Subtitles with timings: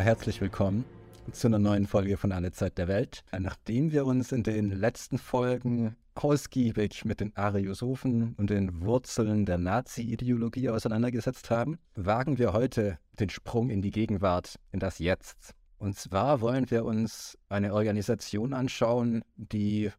[0.00, 0.86] Herzlich willkommen
[1.30, 3.22] zu einer neuen Folge von Alle Zeit der Welt.
[3.38, 9.58] Nachdem wir uns in den letzten Folgen ausgiebig mit den Ariosophen und den Wurzeln der
[9.58, 15.54] Nazi-Ideologie auseinandergesetzt haben, wagen wir heute den Sprung in die Gegenwart, in das Jetzt.
[15.76, 19.90] Und zwar wollen wir uns eine Organisation anschauen, die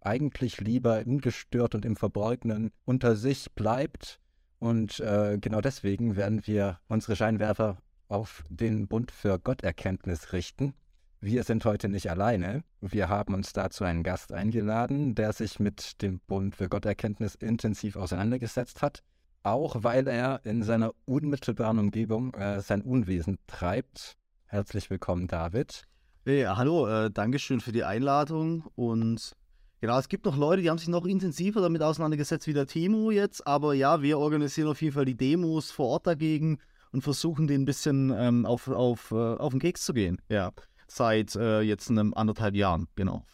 [0.00, 4.20] eigentlich lieber ungestört und im Verborgenen unter sich bleibt.
[4.60, 7.78] Und äh, genau deswegen werden wir unsere Scheinwerfer
[8.14, 10.72] auf den Bund für Gotterkenntnis richten.
[11.20, 12.62] Wir sind heute nicht alleine.
[12.80, 17.96] Wir haben uns dazu einen Gast eingeladen, der sich mit dem Bund für Gotterkenntnis intensiv
[17.96, 19.02] auseinandergesetzt hat,
[19.42, 24.16] auch weil er in seiner unmittelbaren Umgebung äh, sein Unwesen treibt.
[24.46, 25.82] Herzlich willkommen, David.
[26.24, 29.32] Hey, hallo, äh, Dankeschön für die Einladung und
[29.80, 33.10] Genau, es gibt noch Leute, die haben sich noch intensiver damit auseinandergesetzt wie der Timo
[33.10, 36.58] jetzt, aber ja, wir organisieren auf jeden Fall die Demos vor Ort dagegen
[36.94, 40.20] und versuchen den ein bisschen ähm, auf, auf, äh, auf den Keks zu gehen.
[40.28, 40.52] Ja,
[40.86, 43.24] seit äh, jetzt einem anderthalb Jahren, genau.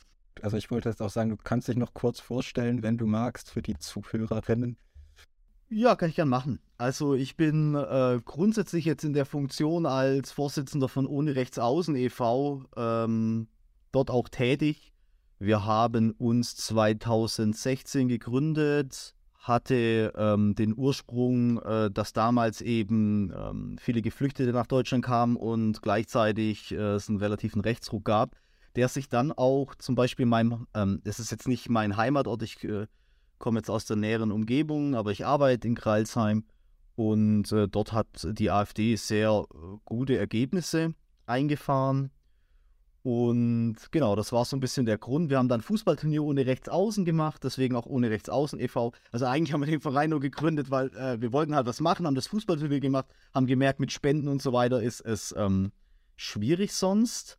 [0.42, 3.50] Also ich wollte jetzt auch sagen, du kannst dich noch kurz vorstellen, wenn du magst,
[3.50, 4.76] für die Zuhörerinnen.
[5.68, 6.58] Ja, kann ich gern machen.
[6.78, 11.94] Also ich bin äh, grundsätzlich jetzt in der Funktion als Vorsitzender von Ohne Rechts Außen
[11.94, 12.64] e.V.
[12.76, 13.46] Ähm,
[13.92, 14.90] dort auch tätig
[15.42, 24.02] wir haben uns 2016 gegründet, hatte ähm, den Ursprung, äh, dass damals eben ähm, viele
[24.02, 28.36] Geflüchtete nach Deutschland kamen und gleichzeitig äh, es einen relativen Rechtsruck gab,
[28.76, 32.62] der sich dann auch zum Beispiel meinem, ähm, das ist jetzt nicht mein Heimatort, ich
[32.64, 32.86] äh,
[33.38, 36.44] komme jetzt aus der näheren Umgebung, aber ich arbeite in Kreilsheim
[36.94, 42.10] und äh, dort hat die AfD sehr äh, gute Ergebnisse eingefahren.
[43.02, 45.30] Und genau, das war so ein bisschen der Grund.
[45.30, 48.92] Wir haben dann Fußballturnier ohne Rechtsaußen gemacht, deswegen auch ohne Rechtsaußen e.V.
[49.10, 52.06] Also eigentlich haben wir den Verein nur gegründet, weil äh, wir wollten halt was machen,
[52.06, 55.72] haben das Fußballturnier gemacht, haben gemerkt, mit Spenden und so weiter ist es ähm,
[56.16, 57.38] schwierig sonst.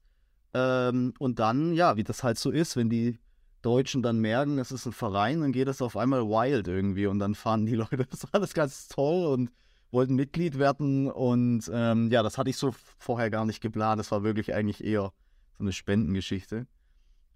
[0.55, 3.19] Ähm, und dann, ja, wie das halt so ist, wenn die
[3.61, 7.19] Deutschen dann merken, es ist ein Verein, dann geht das auf einmal wild irgendwie und
[7.19, 9.51] dann fahren die Leute, das war alles ganz toll und
[9.91, 13.99] wollten Mitglied werden und ähm, ja, das hatte ich so vorher gar nicht geplant.
[13.99, 15.11] Das war wirklich eigentlich eher
[15.57, 16.67] so eine Spendengeschichte.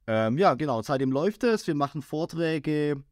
[0.08, 1.66] Ähm, ja, genau, seitdem läuft es.
[1.68, 3.04] Wir machen Vorträge.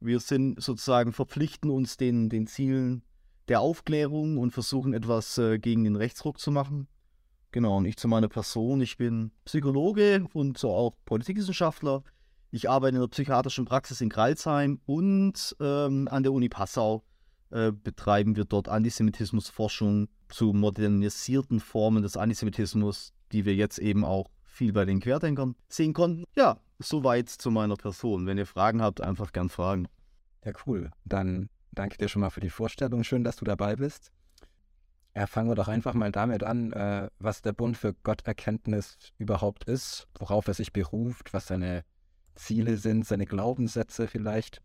[0.00, 3.02] Wir sind sozusagen, verpflichten uns den, den Zielen
[3.48, 6.88] der Aufklärung und versuchen etwas äh, gegen den Rechtsruck zu machen.
[7.52, 12.04] Genau, und ich zu meiner Person, ich bin Psychologe und so auch Politikwissenschaftler.
[12.52, 17.02] Ich arbeite in der psychiatrischen Praxis in Kralsheim und ähm, an der Uni Passau
[17.50, 24.30] äh, betreiben wir dort Antisemitismusforschung zu modernisierten Formen des Antisemitismus, die wir jetzt eben auch
[24.60, 26.24] viel bei den Querdenkern sehen konnten.
[26.36, 28.26] Ja, soweit zu meiner Person.
[28.26, 29.88] Wenn ihr Fragen habt, einfach gern fragen.
[30.44, 30.90] Ja, cool.
[31.06, 33.02] Dann danke dir schon mal für die Vorstellung.
[33.02, 34.12] Schön, dass du dabei bist.
[35.16, 39.64] Ja, fangen wir doch einfach mal damit an, äh, was der Bund für Gotterkenntnis überhaupt
[39.64, 41.82] ist, worauf er sich beruft, was seine
[42.34, 44.60] Ziele sind, seine Glaubenssätze vielleicht.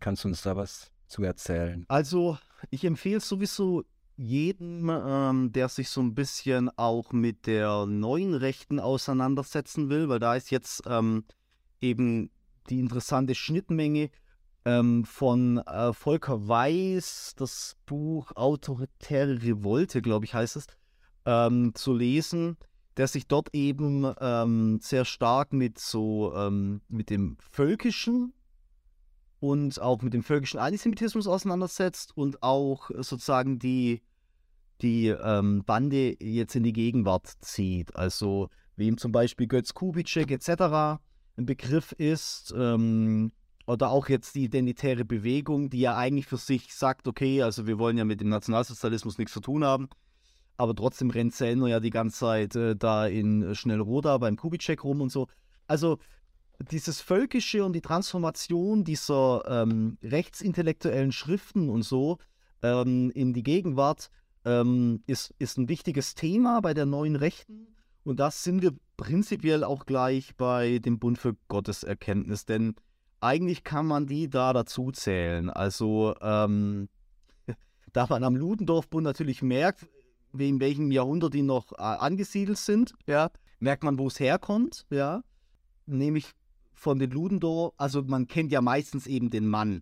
[0.00, 1.84] Kannst du uns da was zu erzählen?
[1.88, 2.38] Also,
[2.70, 3.84] ich empfehle sowieso
[4.18, 10.18] jedem, ähm, der sich so ein bisschen auch mit der neuen Rechten auseinandersetzen will, weil
[10.18, 11.24] da ist jetzt ähm,
[11.80, 12.30] eben
[12.68, 14.10] die interessante Schnittmenge
[14.64, 20.66] ähm, von äh, Volker Weiß, das Buch Autoritäre Revolte, glaube ich, heißt es,
[21.24, 22.56] ähm, zu lesen,
[22.96, 28.34] der sich dort eben ähm, sehr stark mit so ähm, mit dem Völkischen
[29.38, 34.02] und auch mit dem völkischen Antisemitismus auseinandersetzt und auch sozusagen die
[34.82, 37.94] die ähm, Bande jetzt in die Gegenwart zieht.
[37.96, 41.00] Also wie ihm zum Beispiel Götz Kubitschek etc.
[41.36, 42.54] ein Begriff ist.
[42.56, 43.32] Ähm,
[43.66, 47.78] oder auch jetzt die identitäre Bewegung, die ja eigentlich für sich sagt, okay, also wir
[47.78, 49.90] wollen ja mit dem Nationalsozialismus nichts zu tun haben.
[50.56, 55.02] Aber trotzdem rennt Sellner ja die ganze Zeit äh, da in Schnellroda beim Kubitschek rum
[55.02, 55.28] und so.
[55.66, 55.98] Also
[56.70, 62.18] dieses Völkische und die Transformation dieser ähm, rechtsintellektuellen Schriften und so
[62.62, 64.10] ähm, in die Gegenwart
[64.44, 67.66] ähm, ist, ist ein wichtiges Thema bei der neuen Rechten.
[68.04, 72.74] Und das sind wir prinzipiell auch gleich bei dem Bund für Gotteserkenntnis, denn
[73.20, 75.50] eigentlich kann man die da dazu zählen.
[75.50, 76.88] Also, ähm,
[77.92, 79.86] da man am Ludendorff-Bund natürlich merkt,
[80.36, 83.30] in welchem Jahrhundert die noch äh, angesiedelt sind, ja,
[83.60, 85.22] merkt man, wo es herkommt, ja.
[85.86, 86.32] Nämlich
[86.72, 89.80] von den Ludendorff, also man kennt ja meistens eben den Mann,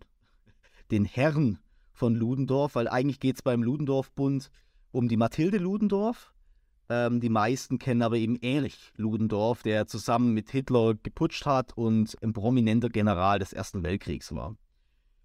[0.89, 1.59] den Herrn
[1.97, 4.49] von Ludendorff, weil eigentlich geht es beim Ludendorff-Bund
[4.91, 6.31] um die Mathilde Ludendorff.
[6.89, 12.15] Ähm, die meisten kennen aber eben Erich Ludendorff, der zusammen mit Hitler geputscht hat und
[12.21, 14.55] ein prominenter General des Ersten Weltkriegs war.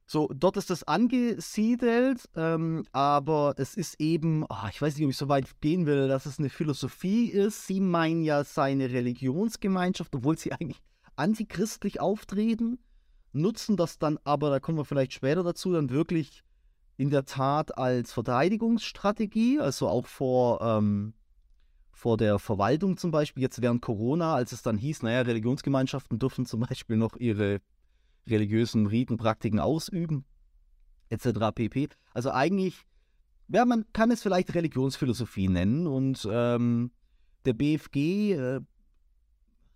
[0.07, 5.11] So, dort ist das angesiedelt, ähm, aber es ist eben, oh, ich weiß nicht, ob
[5.11, 7.67] ich so weit gehen will, dass es eine Philosophie ist.
[7.67, 10.83] Sie meinen ja seine Religionsgemeinschaft, obwohl sie eigentlich
[11.17, 12.79] antichristlich auftreten,
[13.33, 16.43] nutzen das dann aber, da kommen wir vielleicht später dazu, dann wirklich
[16.97, 21.15] in der Tat als Verteidigungsstrategie, also auch vor, ähm,
[21.91, 26.47] vor der Verwaltung zum Beispiel, jetzt während Corona, als es dann hieß, naja, Religionsgemeinschaften dürfen
[26.47, 27.61] zum Beispiel noch ihre
[28.27, 30.25] religiösen Riten, Praktiken ausüben,
[31.09, 31.53] etc.
[31.55, 31.89] pp.
[32.15, 32.83] Also eigentlich,
[33.49, 36.93] ja, man kann es vielleicht Religionsphilosophie nennen und ähm,
[37.45, 38.61] der BFG äh,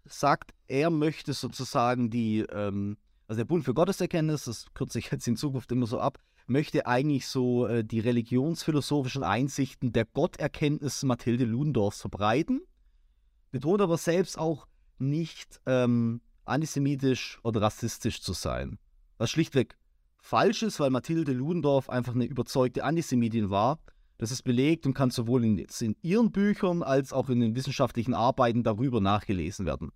[0.05, 2.97] sagt, er möchte sozusagen die, ähm,
[3.27, 6.87] also der Bund für Gotteserkenntnis, das kürze ich jetzt in Zukunft immer so ab, möchte
[6.87, 12.63] eigentlich so äh, die religionsphilosophischen Einsichten der Gotterkenntnis Mathilde Ludendorffs verbreiten,
[13.51, 14.67] betont aber selbst auch
[14.99, 18.79] nicht ähm, antisemitisch oder rassistisch zu sein.
[19.19, 19.77] Was schlichtweg
[20.19, 23.79] falsch ist, weil Mathilde Ludendorff einfach eine überzeugte Antisemitin war.
[24.19, 28.15] Das ist belegt und kann sowohl in, in ihren Büchern als auch in den wissenschaftlichen
[28.15, 29.93] Arbeiten darüber nachgelesen werden.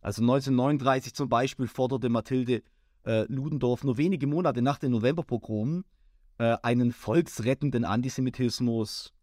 [0.00, 2.62] Also 1939 zum Beispiel forderte Mathilde
[3.08, 5.84] äh, Ludendorff nur wenige Monate nach den Novemberpogromen
[6.36, 9.14] äh, einen volksrettenden Antisemitismus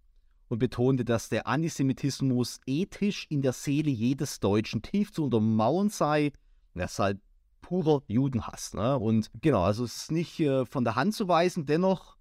[0.48, 6.32] und betonte, dass der Antisemitismus ethisch in der Seele jedes Deutschen tief zu untermauern sei.
[6.74, 7.20] Das ist halt
[7.62, 8.74] purer Judenhass.
[8.74, 8.98] Ne?
[8.98, 12.18] Und genau, also es ist nicht äh, von der Hand zu weisen, dennoch,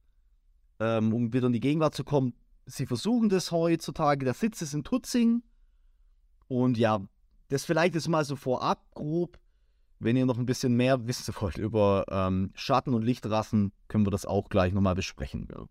[0.80, 2.34] ähm, um wieder in die Gegenwart zu kommen,
[2.66, 4.24] sie versuchen das heutzutage.
[4.24, 5.42] Der Sitz ist in Tutzing.
[6.46, 7.00] Und ja,
[7.48, 9.38] das vielleicht ist mal so vorab grob.
[9.98, 14.10] Wenn ihr noch ein bisschen mehr wissen wollt über ähm, Schatten- und Lichtrassen, können wir
[14.10, 15.48] das auch gleich nochmal besprechen.
[15.50, 15.66] Ja.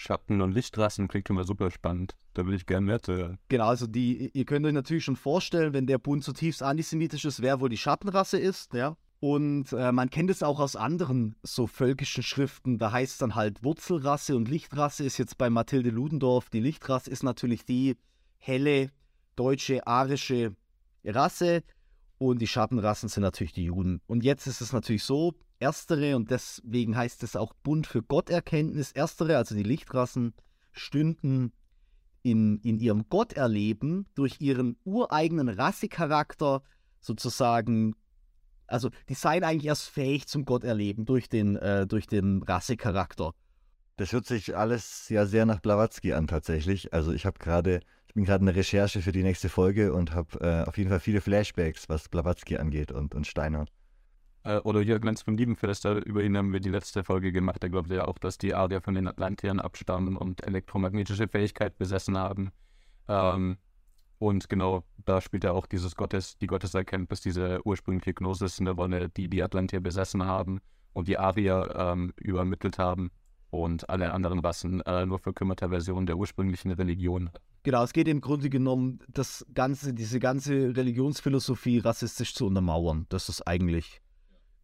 [0.00, 2.14] Schatten- und Lichtrassen klingt immer super spannend.
[2.32, 3.38] Da will ich gerne mehr zu hören.
[3.48, 7.42] Genau, also die, ihr könnt euch natürlich schon vorstellen, wenn der Bund zutiefst antisemitisch ist,
[7.42, 8.96] wer wohl die Schattenrasse ist, ja.
[9.20, 12.78] Und äh, man kennt es auch aus anderen so völkischen Schriften.
[12.78, 16.48] Da heißt es dann halt Wurzelrasse und Lichtrasse ist jetzt bei Mathilde Ludendorff.
[16.48, 17.98] Die Lichtrasse ist natürlich die
[18.38, 18.90] helle
[19.36, 20.56] deutsche arische
[21.04, 21.62] Rasse
[22.20, 24.02] und die Schattenrassen sind natürlich die Juden.
[24.06, 28.92] Und jetzt ist es natürlich so, erstere, und deswegen heißt es auch Bund für Gotterkenntnis,
[28.92, 30.34] erstere, also die Lichtrassen,
[30.70, 31.54] stünden
[32.22, 36.62] in, in ihrem Gotterleben durch ihren ureigenen Rassecharakter
[37.00, 37.96] sozusagen,
[38.66, 43.32] also die seien eigentlich erst fähig zum Gotterleben durch den, äh, durch den Rassecharakter.
[43.96, 46.92] Das hört sich alles ja sehr nach Blavatsky an tatsächlich.
[46.92, 50.12] Also ich habe gerade ich bin gerade in der Recherche für die nächste Folge und
[50.12, 53.66] habe äh, auf jeden Fall viele Flashbacks, was Blavatsky angeht und, und Steiner.
[54.42, 57.62] Äh, oder Jörg Lenz vom Liebenförster, über ihn haben wir die letzte Folge gemacht.
[57.62, 62.18] Er glaubt ja auch, dass die Arier von den Atlantiern abstammen und elektromagnetische Fähigkeit besessen
[62.18, 62.50] haben.
[63.06, 63.58] Ähm,
[64.18, 69.08] und genau, da spielt ja auch dieses Gottes, die Gotteserkenntnis, diese ursprüngliche Gnosis eine Rolle,
[69.08, 70.58] die die Atlantier besessen haben
[70.94, 73.12] und die Arier ähm, übermittelt haben
[73.50, 77.30] und alle anderen Rassen äh, nur verkümmerter Versionen der ursprünglichen Religion
[77.62, 83.06] Genau, es geht im Grunde genommen, das ganze, diese ganze Religionsphilosophie rassistisch zu untermauern.
[83.10, 84.00] Das ist eigentlich,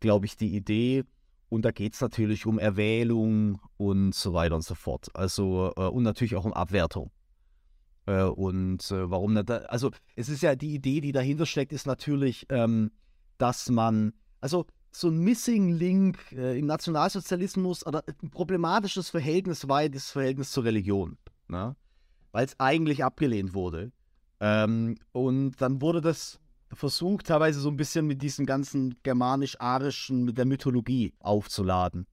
[0.01, 1.05] glaube ich, die Idee.
[1.49, 5.09] Und da geht es natürlich um Erwählung und so weiter und so fort.
[5.15, 7.11] Also, äh, und natürlich auch um Abwertung.
[8.07, 9.51] Äh, und äh, warum nicht?
[9.51, 12.91] Also, es ist ja die Idee, die dahinter steckt, ist natürlich, ähm,
[13.39, 19.87] dass man, also so ein Missing Link äh, im Nationalsozialismus oder ein problematisches Verhältnis war
[19.89, 21.19] das Verhältnis zur Religion.
[21.49, 21.77] Ne?
[22.33, 23.93] Weil es eigentlich abgelehnt wurde.
[24.41, 26.39] Ähm, und dann wurde das
[26.73, 32.07] versucht, teilweise so ein bisschen mit diesem ganzen germanisch-arischen, mit der Mythologie aufzuladen.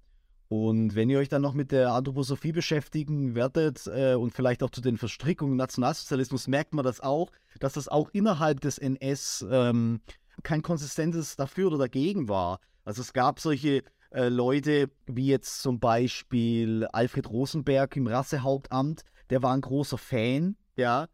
[0.49, 4.69] Und wenn ihr euch dann noch mit der Anthroposophie beschäftigen werdet äh, und vielleicht auch
[4.69, 10.01] zu den Verstrickungen Nationalsozialismus, merkt man das auch, dass das auch innerhalb des NS ähm,
[10.43, 12.59] kein konsistentes dafür oder dagegen war.
[12.85, 19.43] Also es gab solche äh, Leute wie jetzt zum Beispiel Alfred Rosenberg im Rassehauptamt, der
[19.43, 21.07] war ein großer Fan, ja.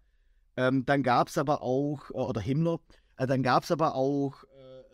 [0.58, 2.80] Ähm, dann gab es aber auch, äh, oder Himmler,
[3.18, 4.44] äh, dann gab es aber auch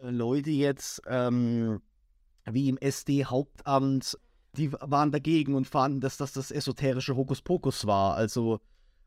[0.03, 1.81] äh, Leute jetzt, ähm,
[2.45, 4.17] wie im SD-Hauptamt,
[4.53, 8.15] die waren dagegen und fanden, dass das das esoterische Hokuspokus war.
[8.15, 8.60] Also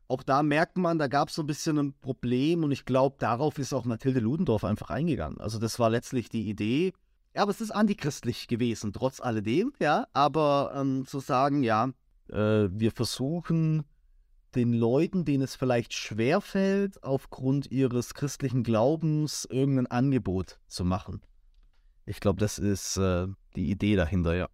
[0.07, 3.17] auch da merkt man, da gab es so ein bisschen ein Problem und ich glaube,
[3.19, 5.39] darauf ist auch Mathilde Ludendorff einfach eingegangen.
[5.39, 6.93] Also das war letztlich die Idee.
[7.35, 10.07] Ja, aber es ist antichristlich gewesen, trotz alledem, ja.
[10.13, 11.91] Aber ähm, zu sagen, ja,
[12.29, 13.83] äh, wir versuchen
[14.55, 21.21] den Leuten, denen es vielleicht schwerfällt, aufgrund ihres christlichen Glaubens irgendein Angebot zu machen.
[22.05, 24.49] Ich glaube, das ist äh, die Idee dahinter, ja.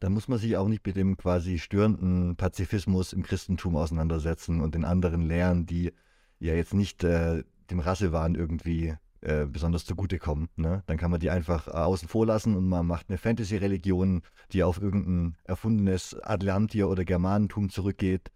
[0.00, 4.74] Da muss man sich auch nicht mit dem quasi störenden Pazifismus im Christentum auseinandersetzen und
[4.74, 5.92] den anderen Lehren, die
[6.40, 10.48] ja jetzt nicht äh, dem Rassewahn irgendwie äh, besonders zugutekommen.
[10.56, 10.82] Ne?
[10.86, 14.64] Dann kann man die einfach äh, außen vor lassen und man macht eine Fantasy-Religion, die
[14.64, 18.32] auf irgendein erfundenes Atlantier oder Germanentum zurückgeht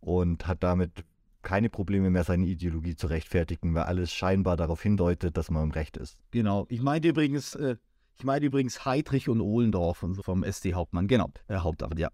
[0.00, 1.04] und hat damit
[1.42, 5.70] keine Probleme mehr, seine Ideologie zu rechtfertigen, weil alles scheinbar darauf hindeutet, dass man im
[5.70, 6.18] Recht ist.
[6.32, 6.66] Genau.
[6.68, 7.76] Ich meinte übrigens, äh,
[8.18, 11.06] ich meine übrigens Heidrich und Ohlendorf und so vom SD Hauptmann.
[11.06, 12.10] Genau, der Hauptamt, ja.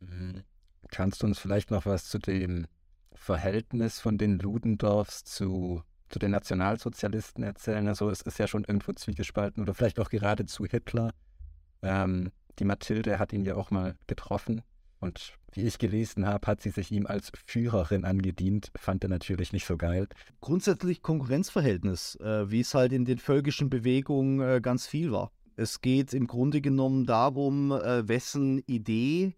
[0.00, 0.44] Mhm.
[0.90, 2.66] Kannst du uns vielleicht noch was zu dem
[3.12, 7.86] Verhältnis von den Ludendorffs zu, zu den Nationalsozialisten erzählen?
[7.86, 11.10] Also es ist ja schon irgendwo zwiegespalten oder vielleicht auch gerade zu Hitler.
[11.82, 14.62] Ähm, die Mathilde hat ihn ja auch mal getroffen
[15.00, 18.70] und wie ich gelesen habe, hat sie sich ihm als Führerin angedient.
[18.76, 20.08] Fand er natürlich nicht so geil.
[20.40, 25.32] Grundsätzlich Konkurrenzverhältnis, äh, wie es halt in den völkischen Bewegungen äh, ganz viel war.
[25.56, 29.34] Es geht im Grunde genommen darum, äh, wessen Idee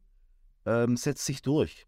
[0.67, 1.87] ähm, setzt sich durch.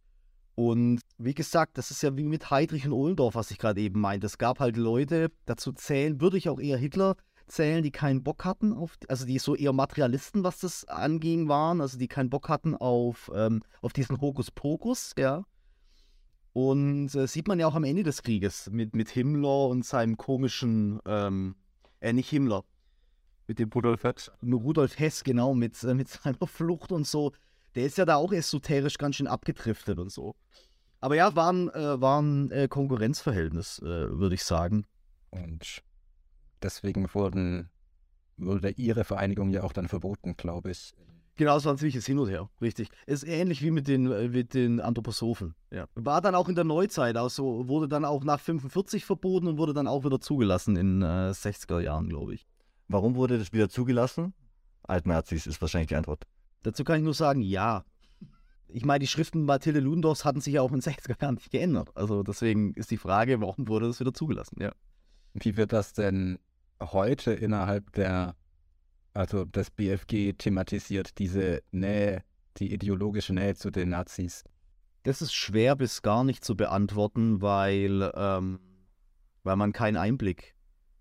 [0.54, 4.00] Und wie gesagt, das ist ja wie mit Heydrich und Ohlendorf, was ich gerade eben
[4.00, 4.26] meinte.
[4.26, 8.44] Es gab halt Leute, dazu zählen, würde ich auch eher Hitler zählen, die keinen Bock
[8.44, 12.49] hatten auf, also die so eher Materialisten, was das anging, waren, also die keinen Bock
[12.49, 15.44] hatten auf, ähm, auf diesen Hokuspokus, ja.
[16.52, 20.16] Und äh, sieht man ja auch am Ende des Krieges mit, mit Himmler und seinem
[20.16, 21.54] komischen, ähm,
[22.00, 22.64] äh, nicht Himmler,
[23.46, 24.30] mit dem Rudolf Hess.
[24.42, 27.32] Rudolf Hess, genau, mit, äh, mit seiner Flucht und so.
[27.75, 30.34] Der ist ja da auch esoterisch ganz schön abgedriftet und so.
[31.00, 33.84] Aber ja, war ein, äh, war ein äh, Konkurrenzverhältnis, äh,
[34.18, 34.84] würde ich sagen.
[35.30, 35.82] Und
[36.62, 37.71] deswegen wurden,
[38.37, 40.95] wurde ihre Vereinigung ja auch dann verboten, glaube ich.
[41.37, 42.88] Genau, es war ein ziemliches Hin und Her, richtig.
[43.07, 45.54] Ist ähnlich wie mit den, äh, mit den Anthroposophen.
[45.71, 45.87] Ja.
[45.95, 49.73] War dann auch in der Neuzeit, also wurde dann auch nach 45 verboten und wurde
[49.73, 52.47] dann auch wieder zugelassen in äh, 60er Jahren, glaube ich.
[52.88, 54.35] Warum wurde das wieder zugelassen?
[54.83, 56.25] Altnazis ist wahrscheinlich die Antwort.
[56.62, 57.85] Dazu kann ich nur sagen, ja.
[58.69, 61.50] Ich meine, die Schriften Mathilde Ludendorffs hatten sich ja auch in den 60er Jahren nicht
[61.50, 61.90] geändert.
[61.95, 64.73] Also deswegen ist die Frage, warum wurde das wieder zugelassen, ja.
[65.35, 66.38] Wie wird das denn
[66.90, 68.34] heute innerhalb der,
[69.14, 72.22] also des BFG thematisiert, diese Nähe,
[72.56, 74.44] die ideologische Nähe zu den Nazis?
[75.04, 78.60] Das ist schwer bis gar nicht zu beantworten, weil, ähm,
[79.42, 80.54] weil man keinen Einblick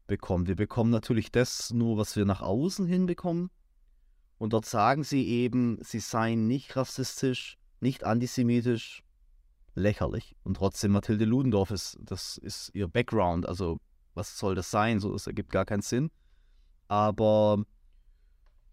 [0.07, 0.47] bekommt.
[0.47, 3.50] Wir bekommen natürlich das nur, was wir nach außen hinbekommen.
[4.38, 9.03] Und dort sagen sie eben, sie seien nicht rassistisch, nicht antisemitisch,
[9.75, 10.35] lächerlich.
[10.43, 13.47] Und trotzdem Mathilde Ludendorff ist, das ist ihr Background.
[13.47, 13.77] Also,
[14.13, 15.00] was soll das sein?
[15.00, 16.12] So, das ergibt gar keinen Sinn.
[16.88, 17.63] Aber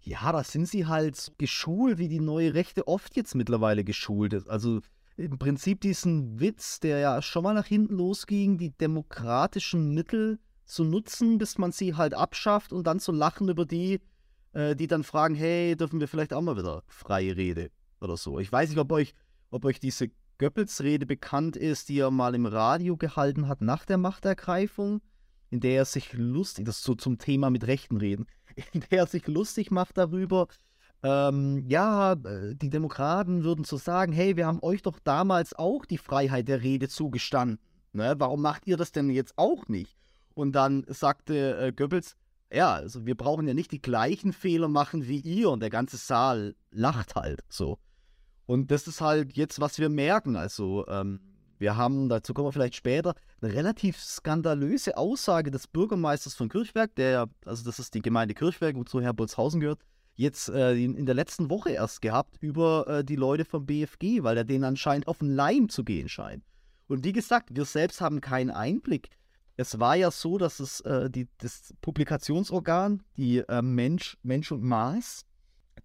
[0.01, 4.49] ja, da sind sie halt geschult, wie die neue Rechte oft jetzt mittlerweile geschult ist.
[4.49, 4.81] Also
[5.17, 10.85] im Prinzip diesen Witz, der ja schon mal nach hinten losging, die demokratischen Mittel zu
[10.85, 14.01] nutzen, bis man sie halt abschafft und dann zu lachen über die,
[14.53, 18.39] äh, die dann fragen, hey, dürfen wir vielleicht auch mal wieder freie Rede oder so.
[18.39, 19.15] Ich weiß nicht, ob euch,
[19.51, 23.99] ob euch diese Goebbels-Rede bekannt ist, die er mal im Radio gehalten hat nach der
[23.99, 25.01] Machtergreifung,
[25.51, 28.27] in der er sich lustig, das so zum Thema mit Rechten reden,
[28.73, 30.49] in der er sich lustig macht darüber,
[31.03, 35.85] ähm, ja, äh, die Demokraten würden so sagen, hey, wir haben euch doch damals auch
[35.85, 37.61] die Freiheit der Rede zugestanden.
[37.93, 38.17] Ne?
[38.19, 39.97] Warum macht ihr das denn jetzt auch nicht?
[40.35, 42.17] Und dann sagte äh, Goebbels,
[42.53, 45.99] ja, also wir brauchen ja nicht die gleichen Fehler machen wie ihr und der ganze
[45.99, 47.79] Saal lacht halt so.
[48.47, 50.35] Und das ist halt jetzt, was wir merken.
[50.35, 51.21] Also, ähm,
[51.59, 56.95] wir haben, dazu kommen wir vielleicht später, eine relativ skandalöse Aussage des Bürgermeisters von Kirchberg,
[56.95, 59.81] der, also das ist die Gemeinde Kirchberg, wozu Herr Bolzhausen gehört,
[60.15, 64.37] jetzt äh, in, der letzten Woche erst gehabt über äh, die Leute vom BFG, weil
[64.37, 66.45] er denen anscheinend auf den Leim zu gehen scheint.
[66.89, 69.11] Und wie gesagt, wir selbst haben keinen Einblick
[69.59, 74.63] es war ja so, dass es äh, die, das Publikationsorgan, die äh, Mensch, Mensch und
[74.63, 75.27] Maß,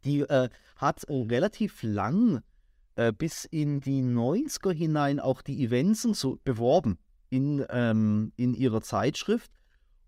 [0.05, 2.43] die äh, hat relativ lang
[2.95, 6.97] äh, bis in die 90er hinein auch die Events so beworben
[7.29, 9.51] in, ähm, in ihrer Zeitschrift.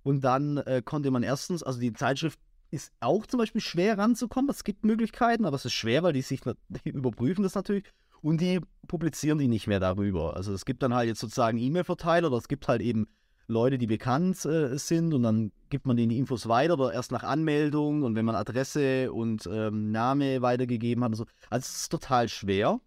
[0.03, 2.39] Und dann äh, konnte man erstens, also die Zeitschrift
[2.69, 4.49] ist auch zum Beispiel schwer ranzukommen.
[4.49, 6.41] Es gibt Möglichkeiten, aber es ist schwer, weil die sich
[6.85, 7.85] die überprüfen das natürlich.
[8.21, 10.35] Und die publizieren die nicht mehr darüber.
[10.35, 13.07] Also es gibt dann halt jetzt sozusagen E-Mail-Verteiler oder es gibt halt eben
[13.47, 17.11] Leute, die bekannt äh, sind und dann gibt man denen die Infos weiter oder erst
[17.11, 21.25] nach Anmeldung und wenn man Adresse und ähm, Name weitergegeben hat und so.
[21.49, 22.79] Also es ist total schwer.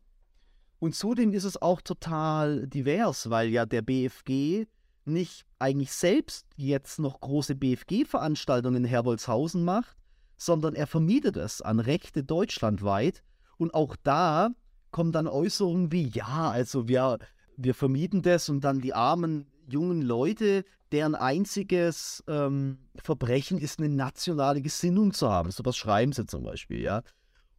[0.80, 4.66] Und zudem ist es auch total divers, weil ja der BFG
[5.04, 9.96] nicht eigentlich selbst jetzt noch große BFG-Veranstaltungen in Herbolzhausen macht,
[10.36, 13.22] sondern er vermietet es an Rechte deutschlandweit.
[13.56, 14.50] Und auch da
[14.92, 17.18] kommen dann Äußerungen wie, ja, also wir,
[17.56, 23.88] wir vermieten das und dann die armen jungen Leute, deren einziges ähm, Verbrechen ist, eine
[23.88, 25.50] nationale Gesinnung zu haben.
[25.50, 27.02] So was schreiben sie zum Beispiel, ja.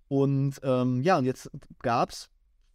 [0.07, 1.51] Und ähm, ja, und jetzt
[1.81, 2.29] gab es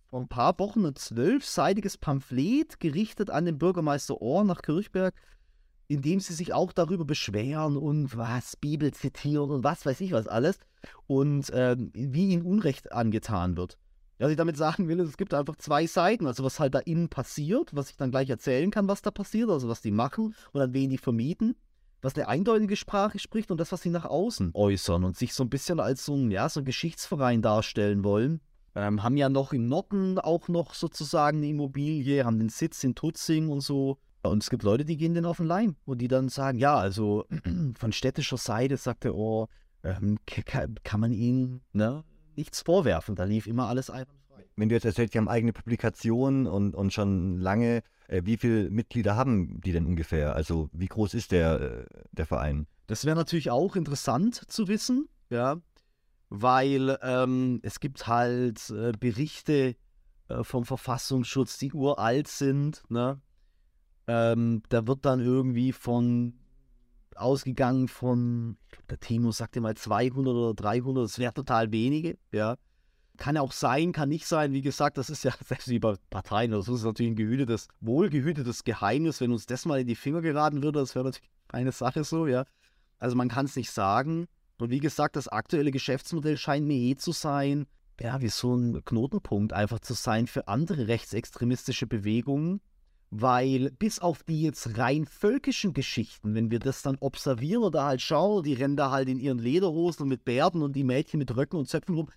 [0.06, 5.14] vor ein paar Wochen ein zwölfseitiges Pamphlet gerichtet an den Bürgermeister Ohr nach Kirchberg,
[5.88, 10.28] indem sie sich auch darüber beschweren und was, Bibel zitieren und was weiß ich was
[10.28, 10.58] alles
[11.08, 13.76] und äh, wie ihnen Unrecht angetan wird.
[14.18, 16.26] Was ich damit sagen will, es gibt einfach zwei Seiten.
[16.26, 19.50] Also was halt da innen passiert, was ich dann gleich erzählen kann, was da passiert,
[19.50, 21.56] also was die machen und an wen die vermieten,
[22.00, 25.42] was eine eindeutige Sprache spricht und das, was sie nach außen äußern und sich so
[25.42, 28.40] ein bisschen als so ein, ja, so ein Geschichtsverein darstellen wollen.
[28.76, 32.94] Ähm, haben ja noch im Norden auch noch sozusagen eine Immobilie, haben den Sitz in
[32.94, 33.98] Tutzing und so.
[34.22, 36.76] Und es gibt Leute, die gehen den auf den Leim und die dann sagen, ja,
[36.76, 37.26] also
[37.78, 39.48] von städtischer Seite sagt er, oh,
[39.82, 40.18] ähm,
[40.82, 42.04] kann man ihnen ne,
[42.36, 43.14] nichts vorwerfen.
[43.14, 44.44] Da lief immer alles einwandfrei.
[44.56, 48.70] Wenn du jetzt erzählst, die haben eigene Publikationen und, und schon lange, äh, wie viele
[48.70, 50.34] Mitglieder haben die denn ungefähr?
[50.34, 52.66] Also wie groß ist der, äh, der Verein?
[52.86, 55.56] Das wäre natürlich auch interessant zu wissen, ja,
[56.28, 59.76] weil ähm, es gibt halt äh, Berichte
[60.28, 63.20] äh, vom Verfassungsschutz, die uralt sind, ne?
[64.06, 66.34] Ähm, da wird dann irgendwie von
[67.18, 68.56] ausgegangen von,
[68.90, 72.56] der Timo sagte mal 200 oder 300, das wäre total wenige, ja.
[73.16, 74.52] Kann auch sein, kann nicht sein.
[74.52, 78.64] Wie gesagt, das ist ja selbst wie bei Parteien, das ist natürlich ein gehütetes, wohlgehütetes
[78.64, 79.20] Geheimnis.
[79.20, 82.26] Wenn uns das mal in die Finger geraten würde, das wäre natürlich eine Sache so,
[82.26, 82.44] ja.
[82.98, 84.26] Also man kann es nicht sagen.
[84.58, 87.66] Und wie gesagt, das aktuelle Geschäftsmodell scheint mir eh zu sein,
[88.00, 92.60] ja, wie so ein Knotenpunkt einfach zu sein für andere rechtsextremistische Bewegungen,
[93.16, 98.02] weil bis auf die jetzt rein völkischen Geschichten, wenn wir das dann observieren oder halt
[98.02, 101.36] schauen, die rennen da halt in ihren Lederhosen und mit Bärten und die Mädchen mit
[101.36, 102.08] Röcken und Zöpfen rum,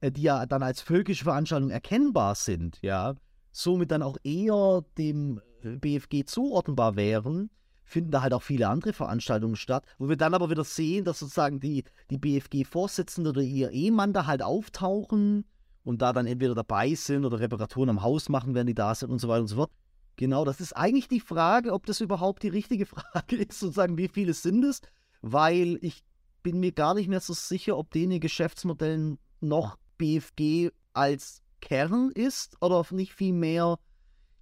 [0.00, 3.14] äh, die ja dann als völkische Veranstaltung erkennbar sind, ja,
[3.52, 7.50] somit dann auch eher dem äh, BFG zuordnenbar wären,
[7.84, 11.20] finden da halt auch viele andere Veranstaltungen statt, wo wir dann aber wieder sehen, dass
[11.20, 15.44] sozusagen die, die BFG-Vorsitzende oder ihr Ehemann da halt auftauchen
[15.84, 19.10] und da dann entweder dabei sind oder Reparaturen am Haus machen, wenn die da sind
[19.10, 19.70] und so weiter und so fort.
[20.20, 24.08] Genau, das ist eigentlich die Frage, ob das überhaupt die richtige Frage ist, sozusagen, wie
[24.08, 24.82] viele sind es,
[25.22, 26.04] weil ich
[26.42, 32.58] bin mir gar nicht mehr so sicher, ob denen Geschäftsmodell noch BFG als Kern ist
[32.60, 33.78] oder nicht viel mehr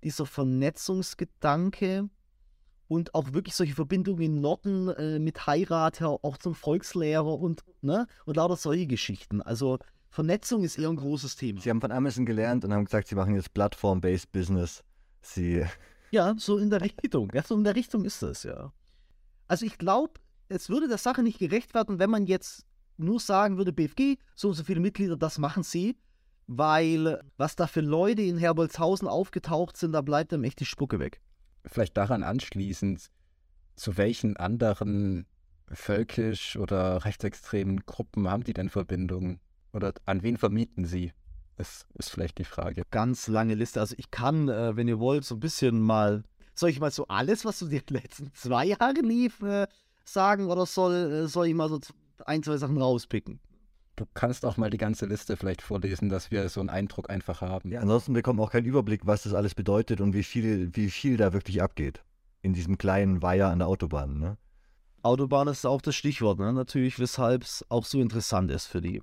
[0.03, 2.11] dieser Vernetzungsgedanke
[2.89, 8.09] und auch wirklich solche Verbindungen im Norden äh, mit Heirat, auch zum Volkslehrer und, ne,
[8.25, 9.43] und lauter solche Geschichten.
[9.43, 9.79] Also
[10.11, 11.61] Vernetzung ist eher ein großes Thema.
[11.61, 14.83] Sie haben von Amazon gelernt und haben gesagt, Sie machen jetzt Plattform-Based Business.
[15.21, 15.65] Sie.
[16.11, 17.31] Ja, so in der Richtung.
[17.35, 18.73] Ja, so in der Richtung ist es, ja.
[19.47, 20.15] Also ich glaube,
[20.49, 24.49] es würde der Sache nicht gerecht werden, wenn man jetzt nur sagen würde, BFG, so
[24.49, 25.97] und so viele Mitglieder, das machen sie,
[26.47, 30.99] weil was da für Leute in Herbolzhausen aufgetaucht sind, da bleibt einem echt die Spucke
[30.99, 31.21] weg.
[31.65, 33.11] Vielleicht daran anschließend,
[33.77, 35.27] zu welchen anderen
[35.71, 39.41] völkisch oder rechtsextremen Gruppen haben die denn Verbindungen?
[39.73, 41.13] Oder an wen vermieten sie?
[41.59, 42.85] Das ist vielleicht die Frage.
[42.93, 43.81] Ganz lange Liste.
[43.81, 46.23] Also ich kann, äh, wenn ihr wollt, so ein bisschen mal,
[46.55, 49.67] soll ich mal so alles, was so die letzten zwei Jahre lief, äh,
[50.05, 51.81] sagen oder soll, äh, soll ich mal so
[52.25, 53.41] ein, zwei Sachen rauspicken?
[53.97, 57.41] Du kannst auch mal die ganze Liste vielleicht vorlesen, dass wir so einen Eindruck einfach
[57.41, 57.73] haben.
[57.73, 60.91] Ja, ansonsten bekommen wir auch keinen Überblick, was das alles bedeutet und wie viel, wie
[60.91, 62.05] viel da wirklich abgeht.
[62.41, 64.39] In diesem kleinen Weiher an der Autobahn, ne?
[65.03, 66.53] Autobahn ist auch das Stichwort, ne?
[66.53, 69.03] Natürlich, weshalb es auch so interessant ist für die.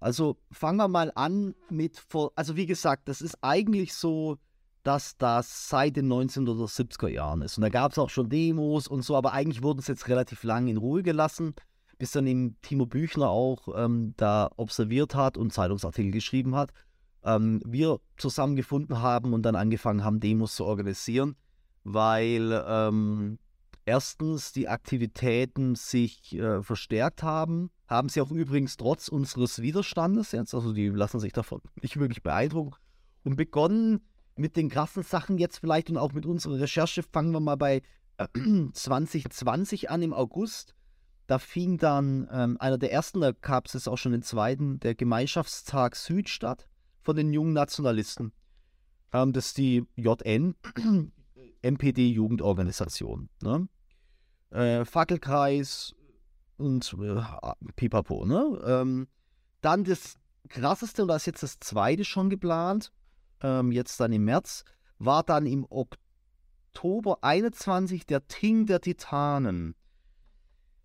[0.00, 2.02] Also fangen wir mal an mit,
[2.34, 4.38] also wie gesagt, das ist eigentlich so,
[4.82, 7.58] dass das seit den 1970er Jahren ist.
[7.58, 10.44] Und da gab es auch schon Demos und so, aber eigentlich wurden es jetzt relativ
[10.44, 11.54] lang in Ruhe gelassen,
[11.98, 16.70] bis dann eben Timo Büchner auch ähm, da observiert hat und Zeitungsartikel geschrieben hat.
[17.24, 21.34] Ähm, wir zusammengefunden haben und dann angefangen haben, Demos zu organisieren,
[21.82, 23.38] weil ähm,
[23.86, 30.54] erstens die Aktivitäten sich äh, verstärkt haben haben sie auch übrigens trotz unseres Widerstandes, jetzt,
[30.54, 32.74] also die lassen sich davon nicht wirklich beeindrucken,
[33.24, 34.00] und begonnen
[34.36, 37.82] mit den krassen Sachen jetzt vielleicht und auch mit unserer Recherche, fangen wir mal bei
[38.18, 38.28] äh,
[38.72, 40.74] 2020 an im August.
[41.26, 44.94] Da fing dann ähm, einer der ersten, da gab es auch schon den zweiten, der
[44.94, 46.68] Gemeinschaftstag Süd statt
[47.02, 48.32] von den jungen Nationalisten.
[49.12, 50.54] Ähm, das ist die JN,
[51.62, 53.28] MPD-Jugendorganisation.
[53.42, 53.68] Ne?
[54.50, 55.95] Äh, Fackelkreis,
[56.58, 57.22] und äh,
[57.74, 58.60] pipapo, ne?
[58.64, 59.08] Ähm,
[59.60, 60.16] dann das
[60.48, 62.92] krasseste, und da ist jetzt das zweite schon geplant,
[63.40, 64.64] ähm, jetzt dann im März,
[64.98, 69.74] war dann im Oktober 21 der Ting der Titanen.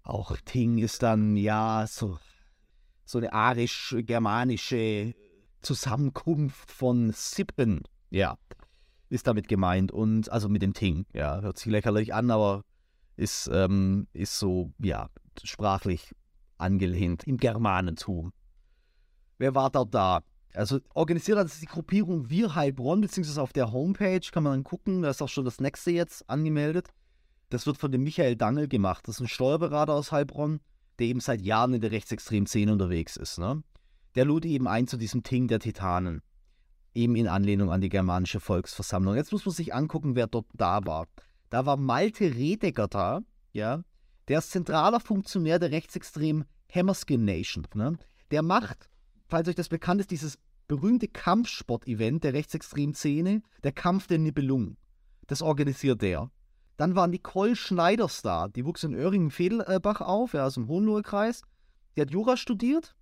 [0.03, 2.17] Auch Ting ist dann, ja, so,
[3.05, 5.13] so eine arisch-germanische
[5.61, 8.37] Zusammenkunft von Sippen, ja,
[9.09, 9.91] ist damit gemeint.
[9.91, 12.63] Und also mit dem Ting, ja, hört sich lächerlich an, aber
[13.15, 15.09] ist, ähm, ist so, ja,
[15.47, 16.13] sprachlich
[16.57, 18.33] angelehnt im Germanentum.
[19.37, 20.21] Wer war da da?
[20.53, 25.01] Also organisiert hat die Gruppierung Wir Heilbronn, beziehungsweise auf der Homepage kann man dann gucken,
[25.01, 26.89] da ist auch schon das nächste jetzt angemeldet.
[27.49, 29.07] Das wird von dem Michael Dangel gemacht.
[29.07, 30.59] Das ist ein Steuerberater aus Heilbronn,
[30.99, 33.39] der eben seit Jahren in der rechtsextremen Szene unterwegs ist.
[33.39, 33.63] Ne?
[34.15, 36.21] Der lud eben ein zu diesem Ting der Titanen.
[36.93, 39.15] Eben in Anlehnung an die germanische Volksversammlung.
[39.15, 41.07] Jetzt muss man sich angucken, wer dort da war.
[41.49, 43.21] Da war Malte Redecker da,
[43.53, 43.83] ja.
[44.31, 47.67] Der ist zentraler Funktionär der rechtsextremen Hammerskin Nation.
[47.73, 47.97] Ne?
[48.31, 48.89] Der macht,
[49.27, 50.39] falls euch das bekannt ist, dieses
[50.69, 54.77] berühmte Kampfsport-Event der rechtsextremen Szene, der Kampf der Nibelungen.
[55.27, 56.31] Das organisiert der.
[56.77, 58.47] Dann war Nicole Schneiders da.
[58.47, 61.41] Die wuchs in Öhringen-Fedelbach auf, ja, aus dem Hohenlohe-Kreis.
[61.97, 62.95] Die hat Jura studiert,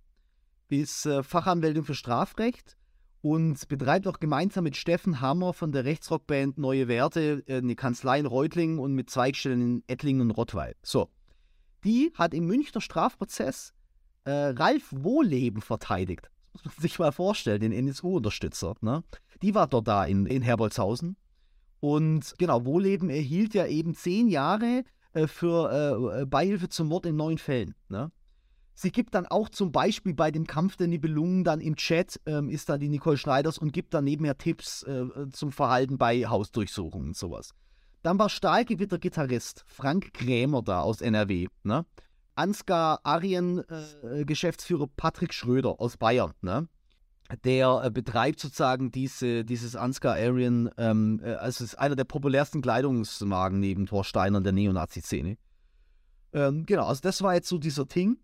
[0.68, 2.76] ist äh, Fachanwältin für Strafrecht
[3.20, 8.18] und betreibt auch gemeinsam mit Steffen Hammer von der Rechtsrockband Neue Werte äh, eine Kanzlei
[8.18, 10.74] in Reutlingen und mit Zweigstellen in Ettlingen und Rottweil.
[10.82, 11.08] So.
[11.84, 13.72] Die hat im Münchner Strafprozess
[14.24, 16.30] äh, Ralf Wohleben verteidigt.
[16.52, 18.74] Das muss man sich mal vorstellen, den NSU-Unterstützer.
[18.80, 19.02] Ne?
[19.42, 21.16] Die war dort da in, in Herbolzhausen.
[21.80, 27.16] Und genau, Wohleben erhielt ja eben zehn Jahre äh, für äh, Beihilfe zum Mord in
[27.16, 27.74] neun Fällen.
[27.88, 28.12] Ne?
[28.74, 32.48] Sie gibt dann auch zum Beispiel bei dem Kampf der Nibelungen dann im Chat, ähm,
[32.48, 37.08] ist da die Nicole Schneiders und gibt dann nebenher Tipps äh, zum Verhalten bei Hausdurchsuchungen
[37.08, 37.52] und sowas.
[38.02, 41.48] Dann war Stahlgewitter-Gitarrist Frank Krämer da aus NRW.
[41.64, 41.84] Ne?
[42.34, 43.62] Ansgar Arien,
[44.02, 46.32] äh, Geschäftsführer Patrick Schröder aus Bayern.
[46.40, 46.68] Ne?
[47.44, 52.62] Der äh, betreibt sozusagen diese, dieses Ansgar Arien, ähm, äh, also ist einer der populärsten
[52.62, 55.36] Kleidungsmarken neben Thorsteiner in der Neonazi-Szene.
[56.32, 58.18] Ähm, genau, also das war jetzt so dieser Ting.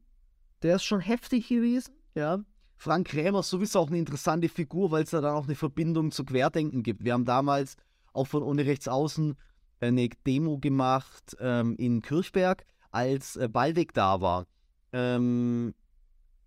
[0.63, 2.41] Der ist schon heftig gewesen, ja.
[2.79, 6.11] Frank Krämer ist sowieso auch eine interessante Figur, weil es da dann auch eine Verbindung
[6.11, 7.05] zu Querdenken gibt.
[7.05, 7.77] Wir haben damals
[8.13, 9.35] auch von ohne rechts außen
[9.81, 14.47] eine Demo gemacht ähm, in Kirchberg, als äh, Ballweg da war.
[14.93, 15.75] Ähm,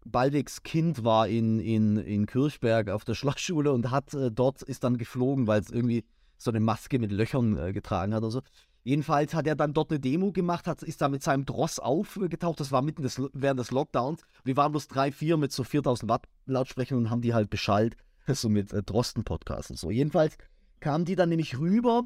[0.05, 4.83] Ballwegs Kind war in, in, in Kirchberg auf der Schlossschule und hat äh, dort ist
[4.83, 6.05] dann geflogen, weil es irgendwie
[6.37, 8.41] so eine Maske mit Löchern äh, getragen hat oder so.
[8.83, 12.59] Jedenfalls hat er dann dort eine Demo gemacht, hat, ist da mit seinem Dross aufgetaucht.
[12.59, 14.21] Das war mitten des, während des Lockdowns.
[14.45, 17.95] Wir waren bloß drei, vier mit so 4000 Watt Lautsprechern und haben die halt beschallt.
[18.31, 19.89] So mit äh, Drosten-Podcasts und so.
[19.89, 20.37] Jedenfalls
[20.81, 22.05] kamen die dann nämlich rüber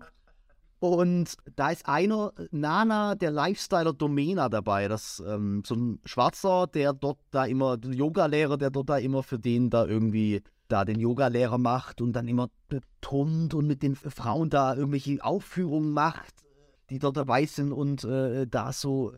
[0.92, 4.88] und da ist einer, Nana, der Lifestyler Domena dabei.
[4.88, 9.40] Das ähm, so ein Schwarzer, der dort da immer, Yoga-Lehrer, der dort da immer für
[9.40, 14.50] den da irgendwie da den Yoga-Lehrer macht und dann immer betont und mit den Frauen
[14.50, 16.44] da irgendwelche Aufführungen macht
[16.90, 19.14] die dort dabei sind und äh, da so,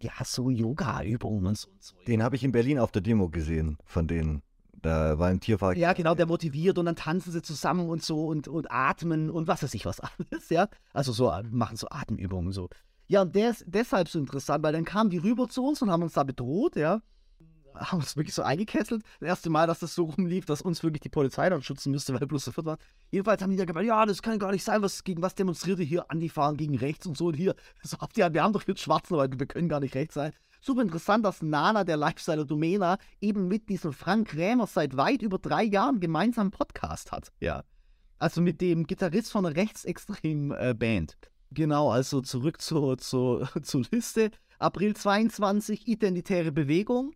[0.00, 1.68] ja, so Yoga-Übungen und so.
[2.06, 4.42] Den habe ich in Berlin auf der Demo gesehen, von denen.
[4.82, 5.76] Da war ein Tierpark.
[5.76, 9.48] Ja, genau, der motiviert und dann tanzen sie zusammen und so und, und atmen und
[9.48, 10.68] was weiß ich was alles, ja.
[10.92, 12.68] Also so äh, machen so Atemübungen so.
[13.08, 15.90] Ja, und der ist deshalb so interessant, weil dann kamen die rüber zu uns und
[15.90, 17.00] haben uns da bedroht, ja
[17.78, 19.02] haben uns wirklich so eingekesselt.
[19.20, 22.12] Das erste Mal, dass das so rumlief, dass uns wirklich die Polizei dann schützen müsste,
[22.14, 22.78] weil bloß so fit waren.
[23.10, 25.82] Jedenfalls haben die da gemeint, ja, das kann gar nicht sein, was gegen was demonstrierte
[25.82, 27.54] hier Antifahren gegen rechts und so und hier.
[27.82, 30.32] So habt ihr, wir haben doch hier Schwarzen, aber wir können gar nicht rechts sein.
[30.60, 35.38] Super interessant, dass Nana, der Lifestyle Domena, eben mit diesem Frank Krämer seit weit über
[35.38, 37.30] drei Jahren gemeinsam Podcast hat.
[37.40, 37.62] Ja.
[38.18, 41.16] Also mit dem Gitarrist von einer rechtsextremen äh, Band.
[41.50, 44.30] Genau, also zurück zur, zur, zur Liste.
[44.58, 47.14] April 22, Identitäre Bewegung.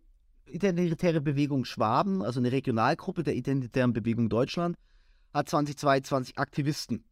[0.51, 4.75] Identitäre Bewegung Schwaben, also eine Regionalgruppe der Identitären Bewegung Deutschland,
[5.33, 7.03] hat 2022 Aktivisten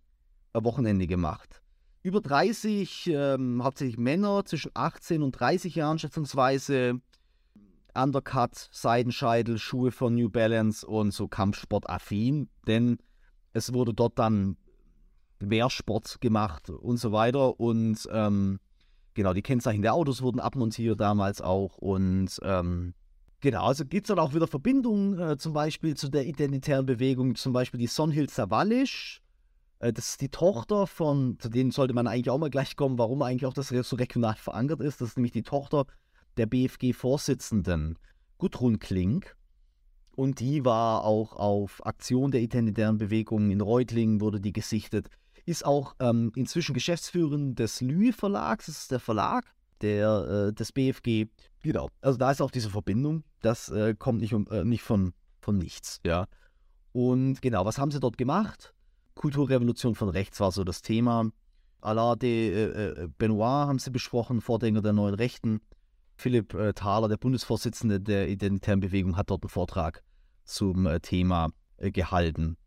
[0.54, 1.62] am Wochenende gemacht.
[2.02, 7.02] Über 30, ähm, hauptsächlich Männer zwischen 18 und 30 Jahren schätzungsweise,
[7.94, 13.00] Undercut, Seidenscheitel, Schuhe von New Balance und so Kampfsport-affin, denn
[13.54, 14.58] es wurde dort dann
[15.40, 18.60] Wehrsport gemacht und so weiter und ähm,
[19.14, 22.94] genau, die Kennzeichen der Autos wurden abmontiert damals auch und ähm,
[23.42, 27.36] Genau, also gibt es dann auch wieder Verbindungen, äh, zum Beispiel zu der identitären Bewegung,
[27.36, 29.22] zum Beispiel die Sonhild Savalisch.
[29.80, 32.98] Äh, das ist die Tochter von, zu denen sollte man eigentlich auch mal gleich kommen,
[32.98, 35.00] warum eigentlich auch das so regional verankert ist.
[35.00, 35.86] Das ist nämlich die Tochter
[36.36, 37.98] der BFG-Vorsitzenden
[38.38, 39.36] Gudrun Klink.
[40.16, 45.08] Und die war auch auf Aktion der identitären Bewegung in Reutlingen, wurde die gesichtet.
[45.46, 49.46] Ist auch ähm, inzwischen Geschäftsführerin des Lühe Verlags, das ist der Verlag
[49.80, 51.28] der, äh, des BFG.
[51.64, 51.90] Genau.
[52.02, 53.24] Also da ist auch diese Verbindung.
[53.42, 56.28] Das äh, kommt nicht, um, äh, nicht von, von nichts, ja.
[56.92, 58.74] Und genau, was haben sie dort gemacht?
[59.16, 61.30] Kulturrevolution von rechts war so das Thema.
[61.82, 65.62] Alain de äh, äh, Benoit haben sie besprochen, Vordenker der neuen Rechten.
[66.16, 70.04] Philipp äh, Thaler, der Bundesvorsitzende der Identitären Bewegung, hat dort einen Vortrag
[70.44, 72.58] zum äh, Thema äh, gehalten.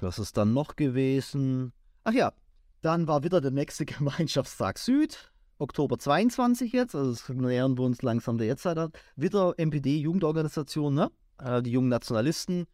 [0.00, 1.72] Was ist dann noch gewesen?
[2.04, 2.32] Ach ja,
[2.80, 5.31] dann war wieder der nächste Gemeinschaftstag Süd.
[5.62, 11.10] Oktober 22 jetzt, also nähern wir uns langsam der Jetztzeit an, wieder MPD, Jugendorganisation, ne?
[11.38, 12.66] Äh, die jungen Nationalisten.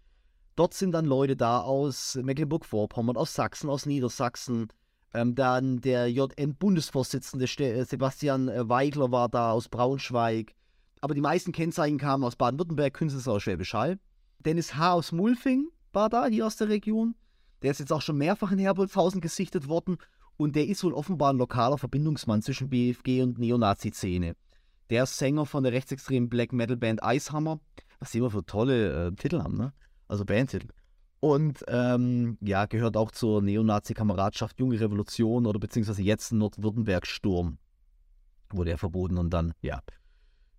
[0.57, 4.69] Dort sind dann Leute da aus Mecklenburg-Vorpommern, aus Sachsen, aus Niedersachsen,
[5.15, 10.55] Ähm, dann der JN-Bundesvorsitzende äh, Sebastian äh, Weigler war da aus Braunschweig.
[11.01, 13.99] Aber die meisten Kennzeichen kamen aus Baden-Württemberg, Künstler aus Schwäbisch Hall.
[14.41, 14.93] Dennis H.
[14.93, 17.15] aus Mulfing war da, hier aus der Region.
[17.63, 19.99] Der ist jetzt auch schon mehrfach in Herbolzhausen gesichtet worden.
[20.39, 24.37] Und der ist wohl offenbar ein lokaler Verbindungsmann zwischen BFG und Neonazi-Szene.
[24.89, 27.61] Der ist Sänger von der rechtsextremen Black Metal Band Eishammer.
[27.99, 29.73] Was die immer für tolle äh, Titel haben, ne?
[30.07, 30.69] Also Bandtitel.
[31.21, 37.59] Und ähm, ja, gehört auch zur Neonazi-Kameradschaft Junge Revolution oder beziehungsweise jetzt Nordwürttemberg-Sturm.
[38.51, 39.81] Wurde er verboten und dann, ja,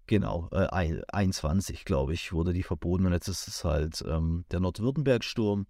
[0.05, 0.67] genau, äh,
[1.07, 5.65] 21, glaube ich, wurde die verboten und jetzt ist es halt ähm, der Nordwürttemberg-Sturm.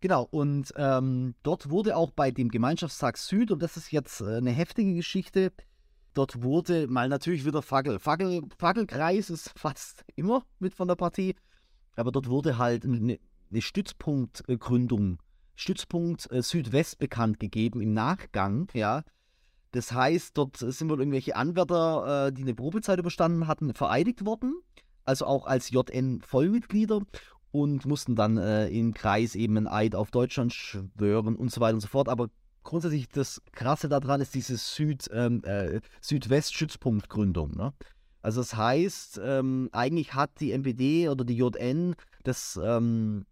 [0.00, 4.36] Genau, und ähm, dort wurde auch bei dem Gemeinschaftstag Süd, und das ist jetzt äh,
[4.36, 5.52] eine heftige Geschichte,
[6.14, 7.98] dort wurde mal natürlich wieder Fackel.
[7.98, 11.34] Fackel Fackelkreis ist fast immer mit von der Partie,
[11.96, 13.18] aber dort wurde halt eine
[13.50, 15.18] eine Stützpunktgründung,
[15.54, 19.02] Stützpunkt äh, Südwest bekannt gegeben im Nachgang, ja.
[19.72, 24.54] Das heißt, dort sind wohl irgendwelche Anwärter, äh, die eine Probezeit überstanden hatten, vereidigt worden,
[25.04, 27.02] also auch als JN-Vollmitglieder
[27.50, 31.74] und mussten dann äh, im Kreis eben einen Eid auf Deutschland schwören und so weiter
[31.74, 32.08] und so fort.
[32.08, 32.28] Aber
[32.62, 37.52] grundsätzlich das Krasse daran ist diese Süd, ähm, äh, Südwest-Stützpunktgründung.
[37.52, 37.72] Ne?
[38.22, 43.24] Also das heißt, ähm, eigentlich hat die MPD oder die JN das ähm,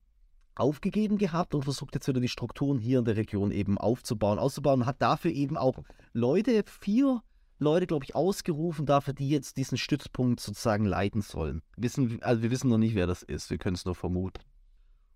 [0.55, 4.81] aufgegeben gehabt und versucht jetzt wieder die Strukturen hier in der Region eben aufzubauen, auszubauen
[4.81, 5.83] und hat dafür eben auch
[6.15, 7.23] Leute, vier
[7.59, 11.63] Leute, glaube ich, ausgerufen dafür, die jetzt diesen Stützpunkt sozusagen leiten sollen.
[11.77, 14.43] Wissen, also wir wissen noch nicht, wer das ist, wir können es nur vermuten.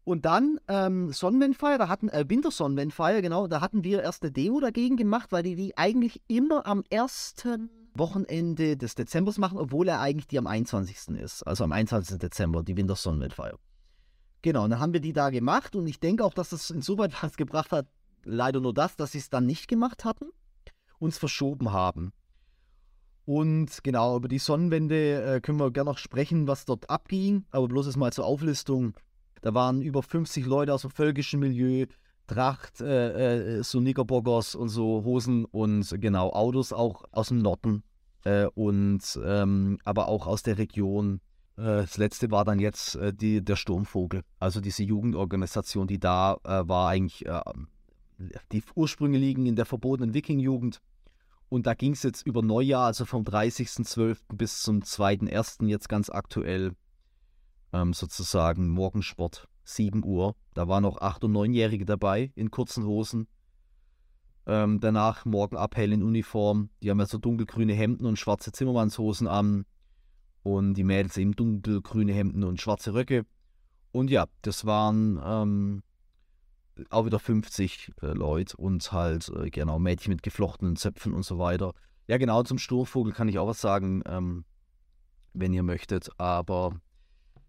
[0.04, 4.58] Und dann ähm, Sonnenwendfire, da hatten, äh, Wintersonnenwendfire, genau, da hatten wir erst eine Demo
[4.60, 10.00] dagegen gemacht, weil die die eigentlich immer am ersten Wochenende des Dezembers machen, obwohl er
[10.00, 11.16] eigentlich die am 21.
[11.18, 12.18] ist, also am 21.
[12.18, 13.58] Dezember, die Wintersonnenwendfire.
[14.42, 17.36] Genau, dann haben wir die da gemacht und ich denke auch, dass das insoweit was
[17.36, 17.86] gebracht hat,
[18.24, 20.30] leider nur das, dass sie es dann nicht gemacht hatten,
[20.98, 22.12] uns verschoben haben.
[23.26, 27.68] Und genau, über die Sonnenwende äh, können wir gerne noch sprechen, was dort abging, aber
[27.68, 28.94] bloß jetzt mal zur Auflistung.
[29.42, 31.86] Da waren über 50 Leute aus dem völkischen Milieu,
[32.26, 37.82] Tracht, äh, äh, so Knickerbockers und so Hosen und genau Autos auch aus dem Norden
[38.24, 41.20] äh, und ähm, aber auch aus der Region
[41.56, 46.36] äh, das letzte war dann jetzt äh, die, der Sturmvogel, also diese Jugendorganisation, die da
[46.42, 47.24] war eigentlich,
[48.52, 50.80] die Ursprünge liegen in der verbotenen Wiking-Jugend.
[51.50, 54.36] Und da ging es jetzt über Neujahr, also vom 30.12.
[54.36, 55.66] bis zum 2.1.
[55.66, 56.76] jetzt ganz aktuell,
[57.72, 60.36] ähm, sozusagen Morgensport, 7 Uhr.
[60.54, 63.26] Da waren noch 8- und 9-Jährige dabei in kurzen Hosen.
[64.46, 66.70] Ähm, danach morgen abhell in Uniform.
[66.82, 69.66] Die haben ja so dunkelgrüne Hemden und schwarze Zimmermannshosen an
[70.44, 73.26] und die Mädels eben dunkelgrüne Hemden und schwarze Röcke.
[73.90, 75.82] Und ja, das waren ähm,
[76.90, 81.38] auch wieder 50 äh, Leute und halt, äh, genau, Mädchen mit geflochtenen Zöpfen und so
[81.38, 81.74] weiter.
[82.06, 84.44] Ja, genau, zum Sturmvogel kann ich auch was sagen, ähm,
[85.32, 86.10] wenn ihr möchtet.
[86.18, 86.80] Aber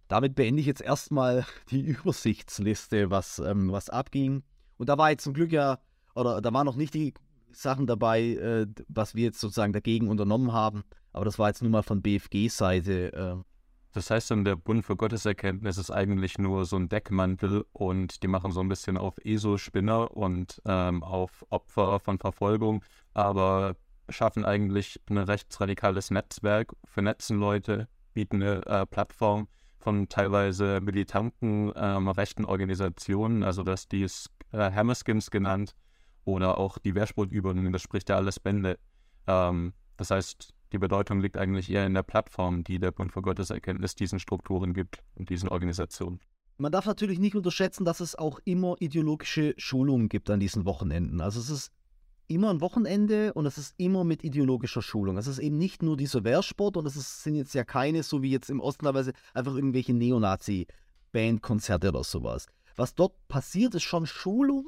[0.07, 4.43] damit beende ich jetzt erstmal die Übersichtsliste, was, ähm, was abging.
[4.77, 5.79] Und da war jetzt zum Glück ja,
[6.15, 7.13] oder da waren noch nicht die
[7.51, 10.83] Sachen dabei, äh, was wir jetzt sozusagen dagegen unternommen haben.
[11.13, 13.43] Aber das war jetzt nur mal von BFG-Seite.
[13.93, 18.27] Das heißt dann, der Bund für Gotteserkenntnis ist eigentlich nur so ein Deckmantel und die
[18.27, 23.75] machen so ein bisschen auf ESO-Spinner und ähm, auf Opfer von Verfolgung, aber
[24.09, 32.07] schaffen eigentlich ein rechtsradikales Netzwerk, vernetzen Leute, bieten eine äh, Plattform von teilweise militanten ähm,
[32.07, 35.75] rechten Organisationen, also dass die äh, Hammerskins genannt
[36.23, 38.77] oder auch die Wehrsportübungen, das spricht ja alles Bände.
[39.27, 43.21] Ähm, das heißt, die Bedeutung liegt eigentlich eher in der Plattform, die der Bund für
[43.21, 46.19] Gotteserkenntnis diesen Strukturen gibt und diesen Organisationen.
[46.57, 51.19] Man darf natürlich nicht unterschätzen, dass es auch immer ideologische Schulungen gibt an diesen Wochenenden.
[51.19, 51.71] Also es ist
[52.27, 55.17] immer ein Wochenende und es ist immer mit ideologischer Schulung.
[55.17, 58.31] Es ist eben nicht nur dieser Wehrsport und es sind jetzt ja keine, so wie
[58.31, 62.47] jetzt im Osten teilweise, einfach irgendwelche Neonazi-Bandkonzerte oder sowas.
[62.75, 64.67] Was dort passiert, ist schon Schulung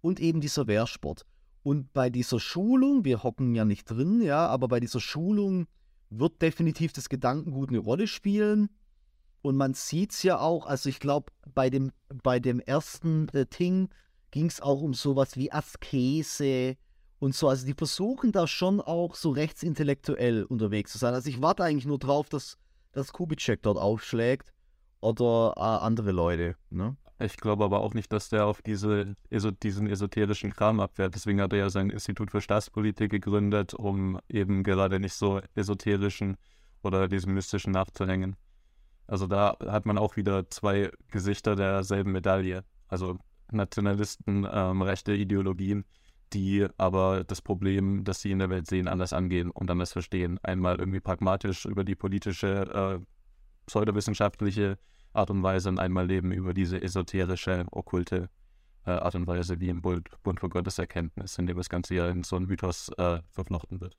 [0.00, 1.26] und eben dieser Wehrsport.
[1.62, 5.66] Und bei dieser Schulung, wir hocken ja nicht drin, ja, aber bei dieser Schulung
[6.08, 8.70] wird definitiv das Gedankengut eine Rolle spielen.
[9.42, 11.92] Und man sieht es ja auch, also ich glaube, bei dem,
[12.22, 13.88] bei dem ersten äh, Ting
[14.30, 16.76] ging es auch um sowas wie Askese
[17.18, 17.48] und so.
[17.48, 21.14] Also die versuchen da schon auch so rechtsintellektuell unterwegs zu sein.
[21.14, 22.58] Also ich warte eigentlich nur drauf, dass,
[22.92, 24.52] dass Kubitschek dort aufschlägt
[25.00, 26.56] oder äh, andere Leute.
[26.68, 26.96] Ne?
[27.20, 29.14] Ich glaube aber auch nicht, dass der auf diese,
[29.62, 31.14] diesen esoterischen Kram abwehrt.
[31.14, 36.36] Deswegen hat er ja sein Institut für Staatspolitik gegründet, um eben gerade nicht so esoterischen
[36.82, 38.36] oder diesem mystischen nachzuhängen.
[39.06, 42.64] Also da hat man auch wieder zwei Gesichter derselben Medaille.
[42.88, 43.18] Also
[43.52, 45.84] Nationalisten, ähm, rechte Ideologien,
[46.32, 50.38] die aber das Problem, das sie in der Welt sehen, anders angehen und anders verstehen.
[50.42, 53.04] Einmal irgendwie pragmatisch über die politische, äh,
[53.66, 54.78] pseudowissenschaftliche
[55.12, 58.28] Art und Weise und einmal leben über diese esoterische, okkulte
[58.86, 61.94] äh, Art und Weise, wie im Bund, Bund für Gottes Erkenntnis, in dem das Ganze
[61.94, 63.96] ja in so einen Mythos äh, verflochten wird.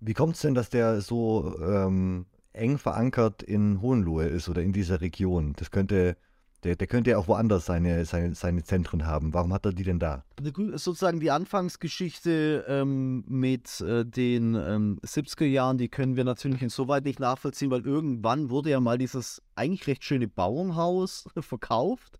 [0.00, 4.72] Wie kommt es denn, dass der so ähm, eng verankert in Hohenlohe ist oder in
[4.72, 5.54] dieser Region?
[5.56, 6.16] Das könnte
[6.64, 9.34] der, der könnte ja auch woanders seine, seine, seine Zentren haben.
[9.34, 10.24] Warum hat er die denn da?
[10.42, 17.04] Sozusagen die Anfangsgeschichte ähm, mit äh, den ähm, 70er Jahren, die können wir natürlich insoweit
[17.04, 22.18] nicht nachvollziehen, weil irgendwann wurde ja mal dieses eigentlich recht schöne Bauernhaus verkauft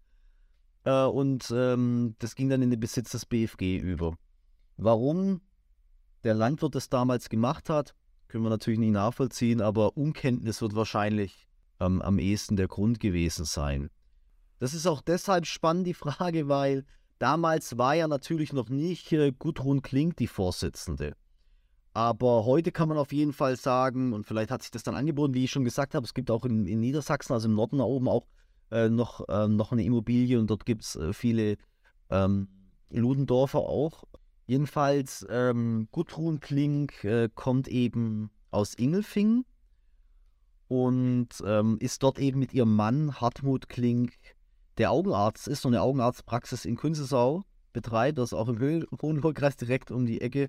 [0.85, 4.15] äh, und ähm, das ging dann in den Besitz des BFG über.
[4.77, 5.41] Warum
[6.23, 7.95] der Landwirt das damals gemacht hat,
[8.29, 11.49] können wir natürlich nicht nachvollziehen, aber Unkenntnis wird wahrscheinlich
[11.81, 13.91] ähm, am ehesten der Grund gewesen sein.
[14.59, 16.85] Das ist auch deshalb spannend, die Frage, weil
[17.19, 21.15] damals war ja natürlich noch nicht äh, Gudrun Klink die Vorsitzende.
[21.93, 25.35] Aber heute kann man auf jeden Fall sagen, und vielleicht hat sich das dann angeboten,
[25.35, 27.85] wie ich schon gesagt habe, es gibt auch in, in Niedersachsen, also im Norden da
[27.85, 28.27] oben auch
[28.73, 31.57] äh, noch, äh, noch eine Immobilie und dort gibt es äh, viele
[32.11, 32.49] ähm,
[32.91, 34.05] Ludendorfer auch.
[34.47, 39.45] Jedenfalls, ähm, Gudrun Klink äh, kommt eben aus Ingelfingen
[40.69, 44.15] und ähm, ist dort eben mit ihrem Mann Hartmut Klink
[44.79, 50.07] der Augenarzt ist, so eine Augenarztpraxis in Kunzesau betreibt, das auch im Hohenlohe-Kreis direkt um
[50.07, 50.49] die Ecke.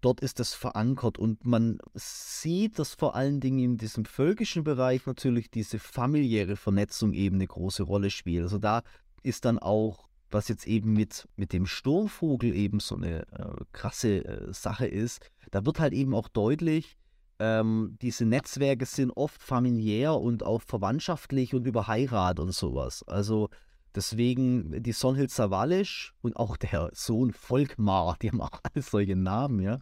[0.00, 5.06] Dort ist das verankert und man sieht, dass vor allen Dingen in diesem völkischen Bereich
[5.06, 8.42] natürlich diese familiäre Vernetzung eben eine große Rolle spielt.
[8.42, 8.82] Also da
[9.22, 14.24] ist dann auch, was jetzt eben mit, mit dem Sturmvogel eben so eine äh, krasse
[14.24, 16.98] äh, Sache ist, da wird halt eben auch deutlich,
[17.38, 23.02] ähm, diese Netzwerke sind oft familiär und auch verwandtschaftlich und über Heirat und sowas.
[23.06, 23.50] Also
[23.94, 29.60] deswegen die Sonhild Savalisch und auch der Sohn Volkmar, die haben auch alle solche Namen,
[29.60, 29.80] ja.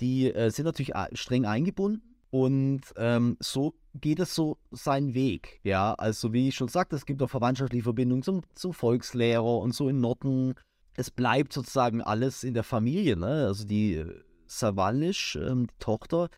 [0.00, 5.60] Die äh, sind natürlich streng eingebunden und ähm, so geht es so seinen Weg.
[5.64, 9.74] Ja, also wie ich schon sagte, es gibt auch verwandtschaftliche Verbindungen zum, zum Volkslehrer und
[9.74, 10.54] so in Norden.
[10.94, 13.16] Es bleibt sozusagen alles in der Familie.
[13.16, 13.46] Ne?
[13.46, 16.28] Also die äh, Savalisch, ähm, die Tochter,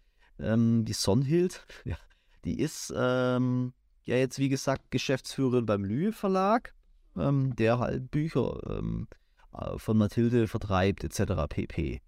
[0.42, 1.96] ähm, die Sonhild, ja,
[2.44, 3.72] die ist ähm,
[4.04, 6.74] ja jetzt, wie gesagt, Geschäftsführerin beim Lühe Verlag,
[7.16, 9.08] ähm, der halt Bücher ähm,
[9.52, 11.46] äh, von Mathilde vertreibt, etc.
[11.48, 12.00] pp.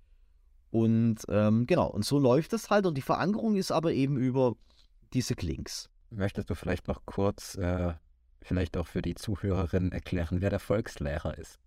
[0.71, 2.87] Und ähm, genau, und so läuft es halt.
[2.87, 4.57] Und die Verankerung ist aber eben über
[5.13, 5.91] diese Klinks.
[6.11, 7.93] Möchtest du vielleicht noch kurz, äh,
[8.41, 11.59] vielleicht auch für die Zuhörerinnen erklären, wer der Volkslehrer ist?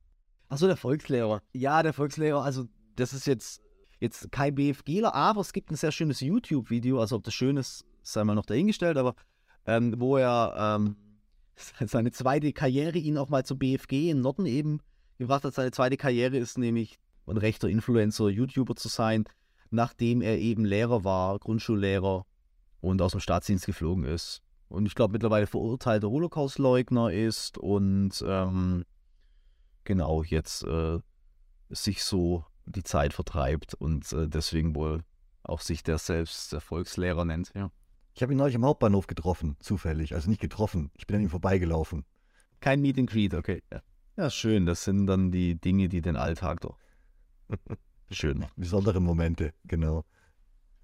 [0.50, 1.42] Achso, der Volkslehrer.
[1.54, 3.62] Ja, der Volkslehrer, also das ist jetzt
[4.00, 7.86] Jetzt kein BFGler, aber es gibt ein sehr schönes YouTube-Video, also ob das schön ist,
[8.04, 9.16] sei mal noch dahingestellt, aber
[9.66, 10.96] ähm, wo er ähm,
[11.86, 14.82] seine zweite Karriere ihn auch mal zum BFG im Norden eben
[15.18, 15.54] gebracht hat.
[15.54, 19.26] Seine zweite Karriere ist nämlich ein rechter Influencer, YouTuber zu sein,
[19.72, 22.26] nachdem er eben Lehrer war, Grundschullehrer
[22.82, 24.42] und aus dem Staatsdienst geflogen ist.
[24.68, 28.84] Und ich glaube mittlerweile verurteilter Holocaust-Leugner ist und ähm,
[29.84, 31.00] genau jetzt äh,
[31.70, 35.04] sich so die Zeit vertreibt und äh, deswegen wohl
[35.44, 37.52] auch sich der selbst der Volkslehrer nennt.
[37.56, 37.72] Ja.
[38.14, 40.16] Ich habe ihn neulich am Hauptbahnhof getroffen, zufällig.
[40.16, 42.06] Also nicht getroffen, ich bin an ihm vorbeigelaufen.
[42.62, 43.62] Kein Meet and Greet, okay.
[43.72, 43.82] Ja.
[44.18, 44.66] ja, schön.
[44.66, 46.78] Das sind dann die Dinge, die den Alltag doch.
[48.10, 48.46] schön.
[48.56, 50.06] Besondere Momente, genau.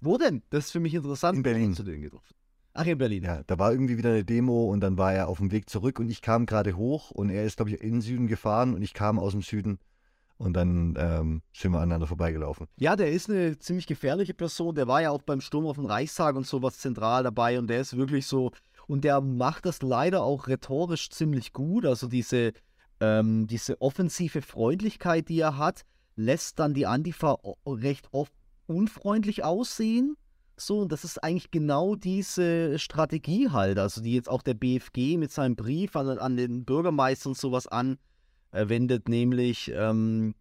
[0.00, 0.42] Wo denn?
[0.50, 1.38] Das ist für mich interessant.
[1.38, 1.74] In Berlin.
[1.74, 2.34] Zu denen getroffen.
[2.74, 3.22] Ach, in Berlin.
[3.22, 5.98] Ja, da war irgendwie wieder eine Demo und dann war er auf dem Weg zurück
[5.98, 8.82] und ich kam gerade hoch und er ist, glaube ich, in den Süden gefahren und
[8.82, 9.78] ich kam aus dem Süden
[10.42, 12.66] und dann ähm, sind wir aneinander vorbeigelaufen.
[12.76, 14.74] Ja, der ist eine ziemlich gefährliche Person.
[14.74, 17.60] Der war ja auch beim Sturm auf den Reichstag und sowas zentral dabei.
[17.60, 18.50] Und der ist wirklich so.
[18.88, 21.86] Und der macht das leider auch rhetorisch ziemlich gut.
[21.86, 22.54] Also diese,
[22.98, 25.82] ähm, diese offensive Freundlichkeit, die er hat,
[26.16, 28.32] lässt dann die Antifa recht oft
[28.66, 30.16] unfreundlich aussehen.
[30.56, 35.18] So, und das ist eigentlich genau diese Strategie halt, also die jetzt auch der BFG
[35.18, 37.96] mit seinem Brief an, an den Bürgermeister und sowas an,
[38.52, 40.34] wendet, nämlich, ähm,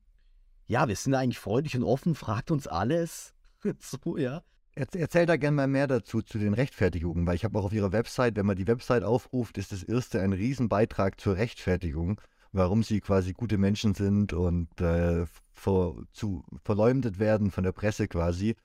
[0.67, 3.33] ja, wir sind eigentlich freundlich und offen, fragt uns alles.
[3.79, 4.43] so, ja.
[4.73, 7.91] Erzähl da gerne mal mehr dazu, zu den Rechtfertigungen, weil ich habe auch auf Ihrer
[7.91, 12.21] Website, wenn man die Website aufruft, ist das erste ein Riesenbeitrag zur Rechtfertigung,
[12.53, 18.07] warum Sie quasi gute Menschen sind und äh, vor, zu, verleumdet werden von der Presse
[18.07, 18.55] quasi.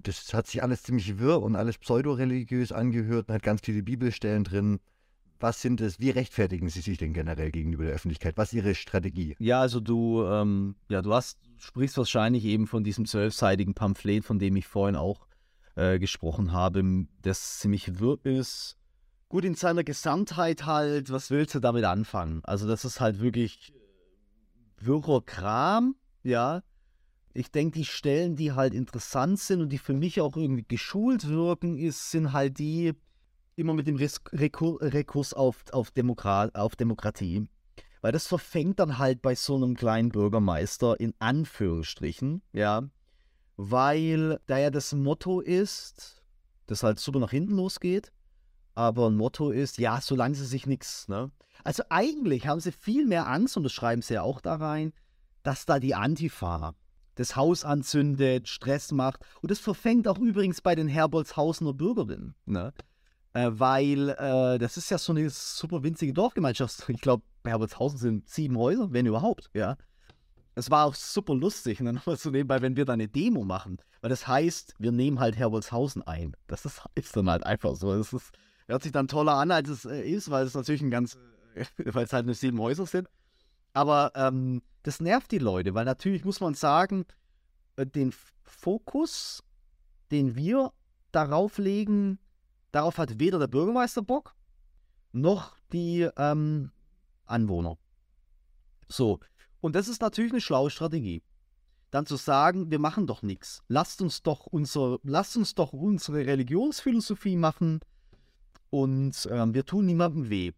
[0.00, 4.44] Das hat sich alles ziemlich wirr und alles pseudoreligiös angehört und hat ganz viele Bibelstellen
[4.44, 4.80] drin.
[5.42, 8.36] Was sind es, wie rechtfertigen Sie sich denn generell gegenüber der Öffentlichkeit?
[8.36, 9.34] Was ist Ihre Strategie?
[9.40, 14.38] Ja, also du, ähm, ja, du hast, sprichst wahrscheinlich eben von diesem zwölfseitigen Pamphlet, von
[14.38, 15.26] dem ich vorhin auch
[15.74, 18.78] äh, gesprochen habe, das ziemlich wirr ist.
[19.28, 22.42] Gut, in seiner Gesamtheit halt, was willst du damit anfangen?
[22.44, 23.72] Also, das ist halt wirklich
[24.78, 26.62] wirrer Kram, ja.
[27.34, 31.26] ich denke, die Stellen, die halt interessant sind und die für mich auch irgendwie geschult
[31.26, 32.94] wirken, ist, sind halt die
[33.56, 37.48] immer mit dem Rekurs auf, auf, Demokrat, auf Demokratie.
[38.00, 42.88] Weil das verfängt dann halt bei so einem kleinen Bürgermeister in Anführungsstrichen, ja.
[43.56, 46.22] Weil da ja das Motto ist,
[46.66, 48.12] das halt super nach hinten losgeht,
[48.74, 51.30] aber ein Motto ist, ja, solange sie sich nichts, ne?
[51.64, 54.92] Also eigentlich haben sie viel mehr Angst, und das schreiben sie ja auch da rein,
[55.42, 56.74] dass da die Antifa
[57.14, 59.20] das Haus anzündet, Stress macht.
[59.42, 62.34] Und das verfängt auch übrigens bei den Herbolzhausener Bürgerinnen.
[62.46, 62.72] Ne?
[63.34, 66.84] Äh, weil äh, das ist ja so eine super winzige Dorfgemeinschaft.
[66.88, 69.76] Ich glaube, bei Herbolzhausen sind sieben Häuser, wenn überhaupt, ja.
[70.54, 71.80] Es war auch super lustig.
[71.80, 74.92] Und dann wir so nebenbei, wenn wir da eine Demo machen, weil das heißt, wir
[74.92, 76.36] nehmen halt Herbolzhausen ein.
[76.46, 77.96] Das ist, ist dann halt einfach so.
[77.96, 78.32] Das ist,
[78.66, 81.16] hört sich dann toller an, als es äh, ist, weil es natürlich ein ganz,
[81.78, 83.08] weil es halt nur sieben Häuser sind.
[83.72, 87.06] Aber ähm, das nervt die Leute, weil natürlich muss man sagen,
[87.76, 88.12] äh, den
[88.42, 89.42] Fokus,
[90.10, 90.72] den wir
[91.12, 92.18] darauf legen,
[92.72, 94.34] darauf hat weder der Bürgermeister Bock,
[95.12, 96.72] noch die ähm,
[97.26, 97.78] Anwohner.
[98.88, 99.20] So,
[99.60, 101.22] und das ist natürlich eine schlaue Strategie.
[101.90, 103.62] Dann zu sagen, wir machen doch nichts.
[103.68, 107.80] Lasst uns doch unser, lasst uns doch unsere Religionsphilosophie machen
[108.70, 110.52] und äh, wir tun niemandem weh.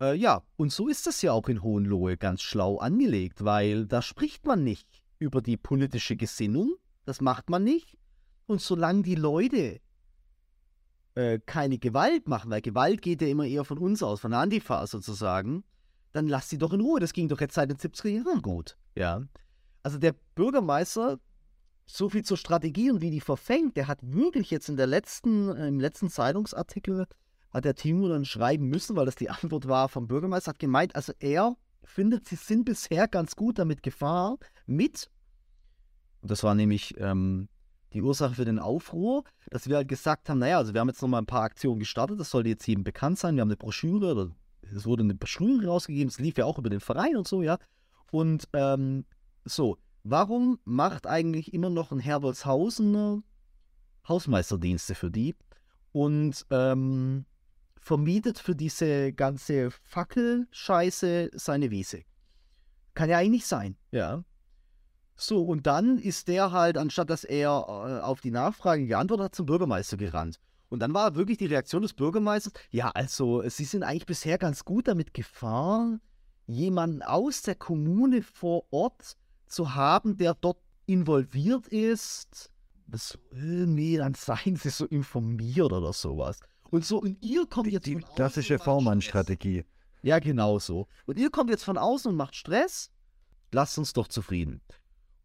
[0.00, 4.02] Äh, ja, und so ist das ja auch in Hohenlohe ganz schlau angelegt, weil da
[4.02, 4.88] spricht man nicht
[5.18, 6.74] über die politische Gesinnung,
[7.04, 7.96] das macht man nicht.
[8.46, 9.80] Und solange die Leute
[11.14, 14.40] äh, keine Gewalt machen, weil Gewalt geht ja immer eher von uns aus, von der
[14.40, 15.64] Antifa sozusagen,
[16.12, 17.00] dann lass sie doch in Ruhe.
[17.00, 18.76] Das ging doch jetzt seit den 70er Jahren gut.
[18.94, 19.22] Ja.
[19.82, 21.18] Also der Bürgermeister,
[21.86, 25.48] so viel zur Strategie und wie die verfängt, der hat wirklich jetzt in der letzten,
[25.48, 27.06] äh, im letzten Zeitungsartikel
[27.50, 30.94] hat der Timo dann schreiben müssen, weil das die Antwort war vom Bürgermeister, hat gemeint,
[30.94, 34.36] also er findet, sie sind bisher ganz gut damit gefahren,
[34.66, 35.10] mit,
[36.20, 37.48] und das war nämlich ähm,
[37.92, 41.02] die Ursache für den Aufruhr, dass wir halt gesagt haben, naja, also wir haben jetzt
[41.02, 44.12] nochmal ein paar Aktionen gestartet, das sollte jetzt jedem bekannt sein, wir haben eine Broschüre,
[44.12, 44.30] oder
[44.62, 47.58] es wurde eine Broschüre rausgegeben, es lief ja auch über den Verein und so, ja,
[48.10, 49.04] und ähm,
[49.44, 53.24] so, warum macht eigentlich immer noch ein Herbolzhausen
[54.08, 55.34] Hausmeisterdienste für die?
[55.92, 57.24] Und ähm,
[57.76, 62.02] vermietet für diese ganze Fackelscheiße seine Wiese.
[62.94, 64.22] Kann ja eigentlich sein, ja.
[65.20, 69.34] So, und dann ist der halt, anstatt dass er äh, auf die Nachfrage geantwortet hat,
[69.34, 70.40] zum Bürgermeister gerannt.
[70.70, 74.64] Und dann war wirklich die Reaktion des Bürgermeisters, ja, also, sie sind eigentlich bisher ganz
[74.64, 76.00] gut damit gefahren,
[76.46, 79.16] jemanden aus der Kommune vor Ort
[79.46, 82.50] zu haben, der dort involviert ist.
[82.86, 86.40] Das, nee, dann seien sie so informiert oder sowas.
[86.70, 89.64] Und so, und ihr kommt jetzt Die klassische V-Mann-Strategie.
[90.02, 90.88] Ja, genau so.
[91.04, 92.90] Und ihr kommt jetzt von außen und macht Stress.
[93.52, 94.60] Lasst uns doch zufrieden.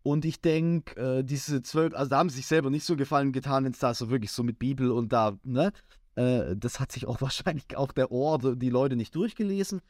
[0.06, 3.32] Und ich denke, äh, diese zwölf, also da haben sie sich selber nicht so gefallen
[3.32, 5.74] getan, wenn es da so wirklich so mit Bibel und da, ne?
[6.14, 9.82] Äh, das hat sich auch wahrscheinlich auch der Ort, die Leute nicht durchgelesen.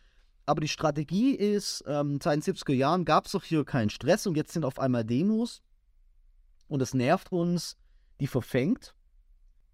[0.46, 4.26] Aber die Strategie ist, ähm, seit den 70er Jahren gab es doch hier keinen Stress
[4.26, 5.62] und jetzt sind auf einmal Demos.
[6.70, 7.76] Und das nervt uns,
[8.22, 8.96] die verfängt.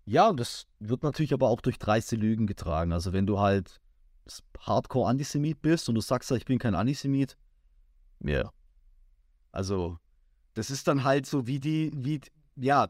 [0.06, 2.94] Ja, und das wird natürlich aber auch durch dreiste Lügen getragen.
[2.94, 3.80] Also wenn du halt
[4.58, 7.38] Hardcore-Antisemit bist und du sagst, ich bin kein Antisemit,
[8.24, 8.52] ja.
[9.52, 10.00] Also,
[10.54, 12.22] das ist dann halt so wie die, wie,
[12.56, 12.90] ja,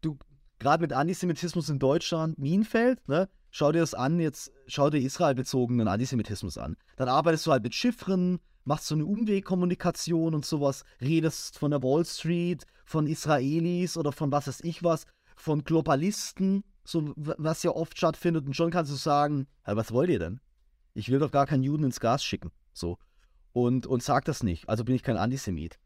[0.00, 0.18] du,
[0.58, 3.28] gerade mit Antisemitismus in Deutschland, Minenfeld, ne?
[3.50, 6.76] Schau dir das an, jetzt schau dir Israel-bezogenen Antisemitismus an.
[6.96, 11.82] Dann arbeitest du halt mit Chiffren, machst so eine Umwegkommunikation und sowas, redest von der
[11.82, 15.04] Wall Street, von Israelis oder von was weiß ich was
[15.36, 18.46] von Globalisten, so was ja oft stattfindet.
[18.46, 20.40] Und schon kannst du sagen, hey, was wollt ihr denn?
[20.94, 22.50] Ich will doch gar keinen Juden ins Gas schicken.
[22.72, 22.98] So.
[23.52, 24.68] Und, und sag das nicht.
[24.68, 25.78] Also bin ich kein Antisemit.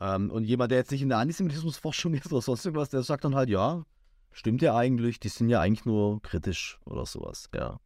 [0.00, 3.24] Ähm, und jemand, der jetzt nicht in der Antisemitismusforschung ist oder sonst irgendwas, der sagt
[3.24, 3.84] dann halt, ja,
[4.30, 7.80] stimmt ja eigentlich, die sind ja eigentlich nur kritisch oder sowas, ja.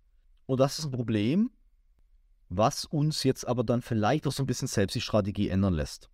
[0.47, 1.51] Und das ist ein Problem,
[2.49, 6.11] was uns jetzt aber dann vielleicht auch so ein bisschen selbst die Strategie ändern lässt.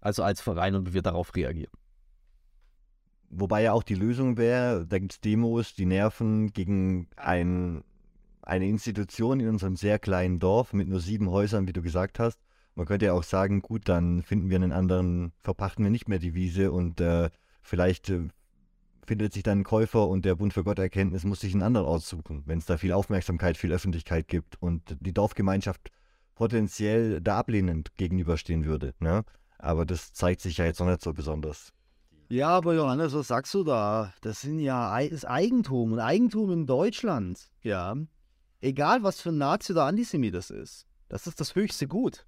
[0.00, 1.72] Also als Verein und wie wir darauf reagieren.
[3.28, 7.84] Wobei ja auch die Lösung wäre, da gibt es Demos, die nerven gegen ein,
[8.42, 12.38] eine Institution in unserem sehr kleinen Dorf mit nur sieben Häusern, wie du gesagt hast.
[12.74, 16.18] Man könnte ja auch sagen, gut, dann finden wir einen anderen, verpachten wir nicht mehr
[16.18, 17.30] die Wiese und äh,
[17.62, 18.28] vielleicht äh,
[19.06, 22.42] findet sich dann ein Käufer und der Bund für Gotterkenntnis muss sich einen anderen aussuchen,
[22.46, 25.90] wenn es da viel Aufmerksamkeit, viel Öffentlichkeit gibt und die Dorfgemeinschaft
[26.34, 28.94] potenziell da ablehnend gegenüberstehen würde.
[28.98, 29.24] Ne?
[29.58, 31.72] Aber das zeigt sich ja jetzt noch nicht so besonders.
[32.28, 34.12] Ja, aber Johannes, was sagst du da?
[34.22, 37.50] Das sind ja das Eigentum und Eigentum in Deutschland.
[37.62, 37.94] Ja.
[38.60, 40.86] Egal, was für ein Nazi oder Antisemit das ist.
[41.08, 42.26] Das ist das höchste Gut.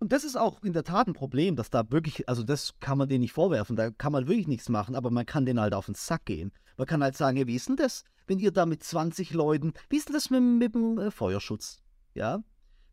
[0.00, 2.96] Und das ist auch in der Tat ein Problem, dass da wirklich, also das kann
[2.96, 5.74] man denen nicht vorwerfen, da kann man wirklich nichts machen, aber man kann denen halt
[5.74, 6.52] auf den Sack gehen.
[6.78, 9.74] Man kann halt sagen, ja, wie ist denn das, wenn ihr da mit 20 Leuten,
[9.90, 11.82] wie ist denn das mit, mit dem äh, Feuerschutz?
[12.14, 12.42] Ja?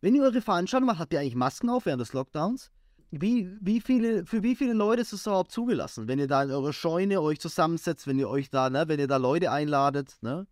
[0.02, 2.72] Wenn ihr eure Veranstaltung macht, habt ihr eigentlich Masken auf während des Lockdowns?
[3.12, 6.10] Wie, wie viele, für wie viele Leute ist es überhaupt zugelassen?
[6.10, 9.08] Wenn ihr da in eurer Scheune euch zusammensetzt, wenn ihr euch da, ne, wenn ihr
[9.08, 10.46] da Leute einladet, ne?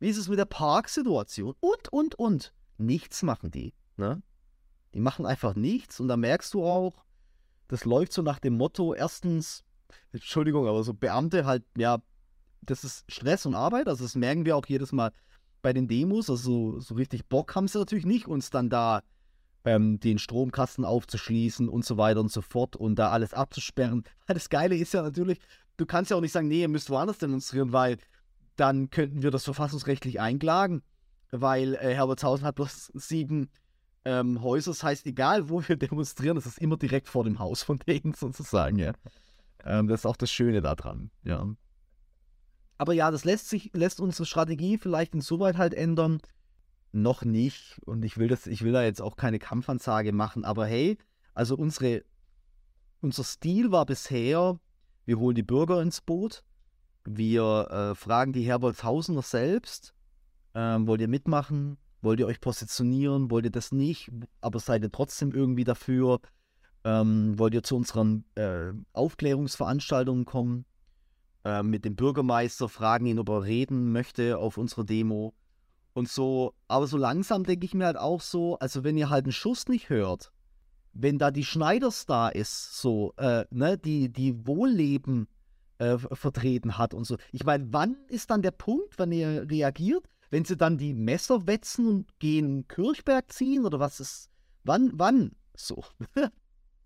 [0.00, 1.54] Wie ist es mit der Parksituation?
[1.60, 2.52] Und, und, und.
[2.76, 4.20] Nichts machen die, ne?
[4.94, 7.04] Die machen einfach nichts und da merkst du auch,
[7.68, 9.64] das läuft so nach dem Motto, erstens,
[10.12, 11.98] Entschuldigung, aber so Beamte halt, ja,
[12.62, 15.10] das ist Stress und Arbeit, also das merken wir auch jedes Mal
[15.62, 19.02] bei den Demos, also so richtig Bock haben sie natürlich nicht, uns dann da
[19.64, 24.04] ähm, den Stromkasten aufzuschließen und so weiter und so fort und da alles abzusperren.
[24.26, 25.40] Das Geile ist ja natürlich,
[25.76, 27.96] du kannst ja auch nicht sagen, nee, ihr müsst woanders demonstrieren, weil
[28.56, 30.82] dann könnten wir das verfassungsrechtlich einklagen,
[31.30, 33.50] weil äh, Herbertshausen hat bloß sieben
[34.04, 34.70] ähm, Häuser.
[34.70, 38.14] Das heißt, egal wo wir demonstrieren, das ist immer direkt vor dem Haus von denen
[38.16, 38.92] sozusagen, ja.
[39.64, 41.46] Ähm, das ist auch das Schöne daran, ja.
[42.76, 46.20] Aber ja, das lässt sich, lässt unsere Strategie vielleicht insoweit halt ändern,
[46.92, 47.80] noch nicht.
[47.84, 50.98] Und ich will das, ich will da jetzt auch keine Kampfansage machen, aber hey,
[51.34, 52.04] also unsere,
[53.00, 54.58] unser Stil war bisher,
[55.04, 56.44] wir holen die Bürger ins Boot,
[57.04, 59.94] wir äh, fragen die Herbolzhausener selbst,
[60.54, 64.92] ähm, wollt ihr mitmachen, wollt ihr euch positionieren, wollt ihr das nicht, aber seid ihr
[64.92, 66.20] trotzdem irgendwie dafür,
[66.84, 70.66] ähm, wollt ihr zu unseren äh, Aufklärungsveranstaltungen kommen,
[71.44, 75.34] äh, mit dem Bürgermeister, fragen ihn, ob er reden möchte auf unserer Demo
[75.94, 79.24] und so, aber so langsam denke ich mir halt auch so, also wenn ihr halt
[79.24, 80.32] einen Schuss nicht hört,
[80.92, 85.26] wenn da die Schneiders da ist, so, äh, ne, die, die Wohlleben
[85.78, 87.16] äh, vertreten hat und so.
[87.32, 90.08] Ich meine, wann ist dann der Punkt, wenn ihr reagiert?
[90.34, 94.30] Wenn sie dann die Messer wetzen und gehen Kirchberg ziehen oder was ist,
[94.64, 95.30] wann, wann?
[95.56, 95.84] So.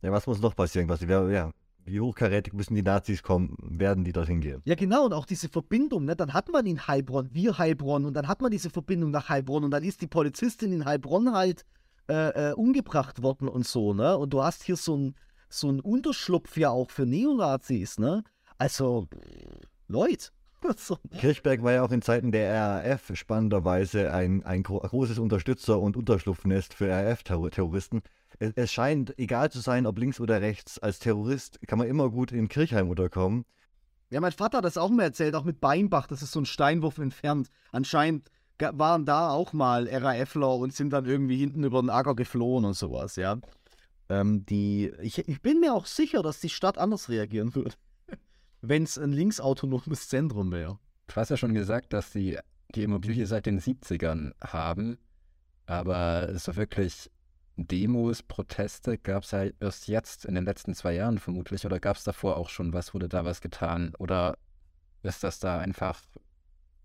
[0.03, 0.86] ja, was muss noch passieren?
[0.90, 1.51] Was, ja,
[1.86, 4.61] wie hochkarätig müssen die Nazis kommen, werden die dorthin gehen.
[4.66, 6.14] Ja, genau, und auch diese Verbindung, ne?
[6.14, 9.64] dann hat man in Heilbronn, wir Heilbronn, und dann hat man diese Verbindung nach Heilbronn,
[9.64, 11.64] und dann ist die Polizistin in Heilbronn halt
[12.11, 14.18] äh, äh, umgebracht worden und so, ne?
[14.18, 15.14] Und du hast hier so ein,
[15.49, 18.24] so ein Unterschlupf ja auch für Neonazis, ne?
[18.59, 19.09] Also,
[19.86, 20.32] Leute.
[21.19, 26.75] Kirchberg war ja auch in Zeiten der RAF spannenderweise ein, ein großes Unterstützer und Unterschlupfnest
[26.75, 28.03] für RAF-Terroristen
[28.39, 30.79] es, es scheint egal zu sein, ob links oder rechts.
[30.79, 33.45] Als Terrorist kann man immer gut in Kirchheim unterkommen.
[34.11, 36.47] Ja, mein Vater hat das auch mal erzählt, auch mit Beinbach, das ist so ein
[36.47, 37.49] Steinwurf entfernt.
[37.73, 42.65] Anscheinend waren da auch mal RAFler und sind dann irgendwie hinten über den Acker geflohen
[42.65, 43.39] und sowas, ja.
[44.09, 47.75] Ähm, die, ich, ich bin mir auch sicher, dass die Stadt anders reagieren würde,
[48.61, 50.79] wenn es ein linksautonomes Zentrum wäre.
[51.07, 52.39] Du hast ja schon gesagt, dass sie
[52.75, 54.99] die Immobilie seit den 70ern haben,
[55.67, 57.11] aber so wirklich
[57.57, 61.97] Demos, Proteste gab es ja erst jetzt in den letzten zwei Jahren vermutlich oder gab
[61.97, 64.37] es davor auch schon was, wurde da was getan oder
[65.03, 66.01] ist das da einfach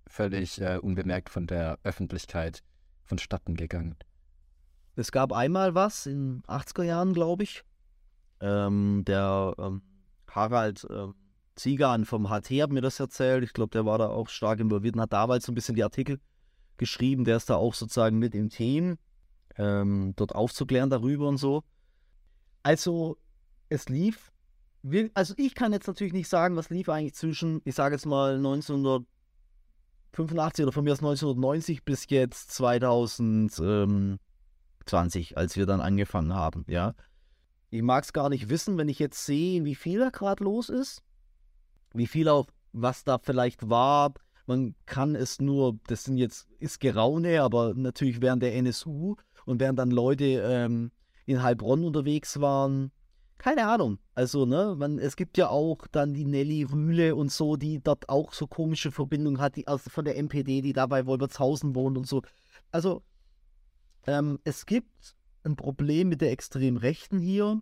[0.08, 2.64] völlig äh, unbemerkt von der Öffentlichkeit
[3.04, 3.96] vonstatten gegangen?
[4.96, 7.64] Es gab einmal was in den 80er Jahren, glaube ich.
[8.40, 9.82] Ähm, der ähm,
[10.30, 11.08] Harald äh,
[11.56, 13.44] Ziegan vom HT hat mir das erzählt.
[13.44, 15.84] Ich glaube, der war da auch stark involviert und hat damals so ein bisschen die
[15.84, 16.20] Artikel
[16.78, 17.26] geschrieben.
[17.26, 18.98] Der ist da auch sozusagen mit im Team
[19.58, 21.64] ähm, dort aufzuklären darüber und so.
[22.64, 23.18] Also,
[23.70, 24.32] es lief,
[25.14, 28.38] also ich kann jetzt natürlich nicht sagen, was lief eigentlich zwischen, ich sage jetzt mal
[28.38, 36.94] 1985 oder von mir aus 1990 bis jetzt 2020, als wir dann angefangen haben, ja.
[37.70, 40.70] Ich mag es gar nicht wissen, wenn ich jetzt sehe, wie viel da gerade los
[40.70, 41.02] ist,
[41.94, 44.14] wie viel auch, was da vielleicht war.
[44.46, 49.16] Man kann es nur, das sind jetzt, ist Geraune, aber natürlich während der NSU
[49.46, 50.92] und während dann Leute ähm,
[51.26, 52.92] in Heilbronn unterwegs waren,
[53.38, 54.00] keine Ahnung.
[54.16, 58.08] Also, ne, man, es gibt ja auch dann die Nelly Rühle und so, die dort
[58.08, 61.98] auch so komische Verbindungen hat, die also von der MPD, die da bei Wolbertshausen wohnt
[61.98, 62.22] und so.
[62.72, 63.04] Also,
[64.08, 67.62] ähm, es gibt ein Problem mit der extremen Rechten hier.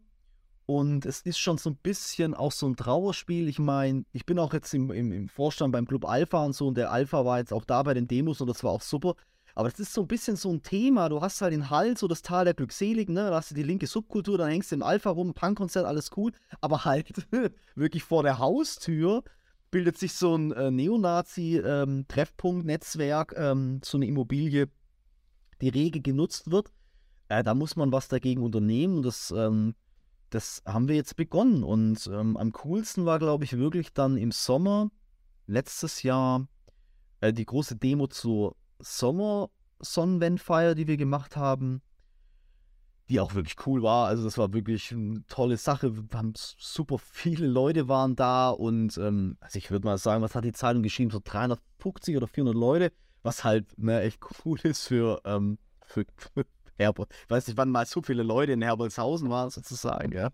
[0.72, 3.50] Und es ist schon so ein bisschen auch so ein Trauerspiel.
[3.50, 6.70] Ich meine, ich bin auch jetzt im, im, im, Vorstand beim Club Alpha und so
[6.70, 9.16] und der Alpha war jetzt auch da bei den Demos und das war auch super.
[9.54, 11.10] Aber das ist so ein bisschen so ein Thema.
[11.10, 13.30] Du hast halt den Hals, so das Tal der Glückseligen, ne?
[13.30, 16.32] Da hast du die linke Subkultur, dann hängst du im Alpha rum, Punkkonzert, alles cool.
[16.62, 17.12] Aber halt
[17.76, 19.26] wirklich vor der Haustür
[19.72, 24.70] bildet sich so ein äh, Neonazi-Treffpunkt-Netzwerk, ähm, ähm, so eine Immobilie,
[25.60, 26.72] die rege genutzt wird.
[27.28, 29.76] Äh, da muss man was dagegen unternehmen und das, ähm,
[30.32, 31.64] das haben wir jetzt begonnen.
[31.64, 34.90] Und ähm, am coolsten war, glaube ich, wirklich dann im Sommer
[35.46, 36.48] letztes Jahr
[37.20, 41.82] äh, die große Demo zur Sommer Sonnenwendfeier, die wir gemacht haben,
[43.10, 44.08] die auch wirklich cool war.
[44.08, 45.96] Also das war wirklich eine tolle Sache.
[45.96, 50.36] Wir haben super viele Leute waren da und ähm, also ich würde mal sagen, was
[50.36, 51.12] hat die Zeitung geschrieben?
[51.12, 56.46] So 350 oder 400 Leute, was halt ne, echt cool ist für, ähm, für, für
[56.82, 57.12] Herbert.
[57.24, 60.30] Ich weiß nicht, wann mal so viele Leute in Herbolzhausen waren sozusagen, ja.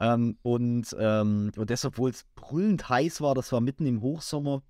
[0.00, 4.62] Ähm, und, ähm, und deshalb, obwohl es brüllend heiß war, das war mitten im Hochsommer,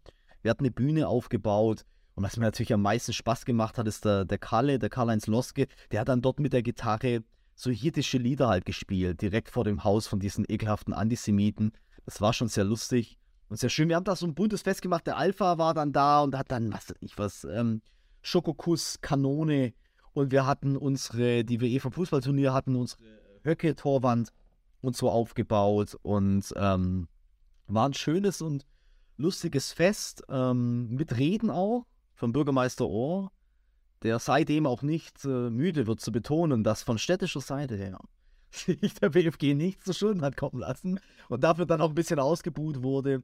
[0.42, 1.84] wir hatten eine Bühne aufgebaut.
[2.14, 5.26] Und was mir natürlich am meisten Spaß gemacht hat, ist der, der Kalle, der Karl-Heinz
[5.26, 9.64] Loske, der hat dann dort mit der Gitarre so jiddische Lieder halt gespielt, direkt vor
[9.64, 11.72] dem Haus von diesen ekelhaften Antisemiten.
[12.04, 13.88] Das war schon sehr lustig und sehr schön.
[13.88, 15.06] Wir haben da so ein buntes Fest gemacht.
[15.06, 17.80] Der Alpha war dann da und hat dann, was ich was, ähm,
[18.22, 19.72] Schokokuss, Kanone.
[20.14, 23.02] Und wir hatten unsere, die wir eh vom Fußballturnier hatten, unsere
[23.44, 24.32] Höcke-Torwand
[24.80, 25.98] und so aufgebaut.
[26.02, 27.08] Und ähm,
[27.66, 28.66] war ein schönes und
[29.16, 31.84] lustiges Fest ähm, mit Reden auch
[32.14, 33.30] vom Bürgermeister Ohr
[34.04, 37.98] der seitdem auch nicht äh, müde wird zu betonen, dass von städtischer Seite her
[38.50, 42.20] sich der BFG nicht zu Schulden hat kommen lassen und dafür dann auch ein bisschen
[42.20, 43.22] ausgebuht wurde.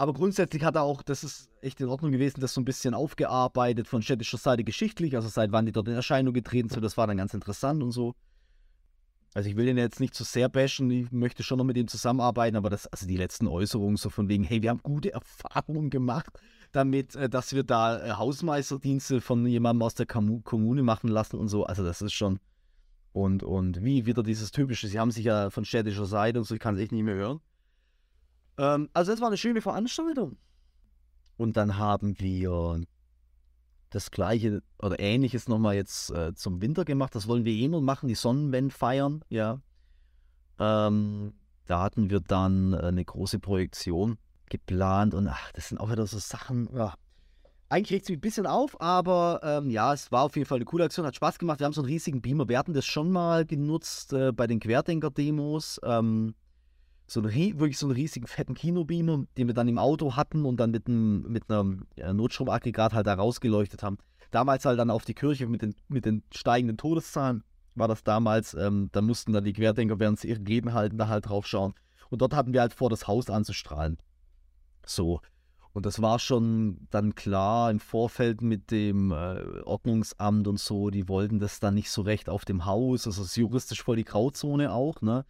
[0.00, 2.94] Aber grundsätzlich hat er auch, das ist echt in Ordnung gewesen, das so ein bisschen
[2.94, 6.96] aufgearbeitet von städtischer Seite geschichtlich, also seit wann die dort in Erscheinung getreten sind, das
[6.96, 8.14] war dann ganz interessant und so.
[9.34, 11.76] Also ich will ihn jetzt nicht zu so sehr bashen, ich möchte schon noch mit
[11.76, 15.12] ihm zusammenarbeiten, aber das, also die letzten Äußerungen so von wegen, hey, wir haben gute
[15.12, 16.32] Erfahrungen gemacht
[16.72, 21.48] damit, äh, dass wir da äh, Hausmeisterdienste von jemandem aus der Kommune machen lassen und
[21.48, 21.64] so.
[21.64, 22.38] Also das ist schon.
[23.12, 26.54] Und, und wie wieder dieses typische, sie haben sich ja von städtischer Seite und so,
[26.54, 27.40] ich kann es echt nicht mehr hören.
[28.60, 30.36] Ähm, also das war eine schöne Veranstaltung.
[31.38, 32.82] Und dann haben wir
[33.88, 37.14] das gleiche oder ähnliches nochmal jetzt äh, zum Winter gemacht.
[37.14, 39.60] Das wollen wir eh nur machen, die Sonnenwende feiern, ja.
[40.58, 41.32] Ähm,
[41.66, 44.18] da hatten wir dann äh, eine große Projektion
[44.50, 46.94] geplant und ach, das sind auch wieder so Sachen, ja.
[47.70, 50.56] Eigentlich regt es mich ein bisschen auf, aber ähm, ja, es war auf jeden Fall
[50.56, 51.60] eine coole Aktion, hat Spaß gemacht.
[51.60, 52.48] Wir haben so einen riesigen Beamer.
[52.48, 55.80] Wir hatten das schon mal genutzt äh, bei den Querdenker-Demos.
[55.84, 56.34] Ähm,
[57.10, 60.58] so einen, wirklich so einen riesigen fetten Kinobeamer, den wir dann im Auto hatten und
[60.58, 63.98] dann mit einem, mit einem Notstromaggregat halt da rausgeleuchtet haben.
[64.30, 67.42] Damals halt dann auf die Kirche mit den, mit den steigenden Todeszahlen
[67.74, 68.54] war das damals.
[68.54, 71.74] Ähm, da mussten dann die Querdenker, während sie ihre Reden halten, da halt drauf schauen.
[72.10, 73.98] Und dort hatten wir halt vor, das Haus anzustrahlen.
[74.86, 75.20] So.
[75.72, 81.08] Und das war schon dann klar im Vorfeld mit dem äh, Ordnungsamt und so, die
[81.08, 84.04] wollten das dann nicht so recht auf dem Haus, also es ist juristisch voll die
[84.04, 85.24] Grauzone auch, ne?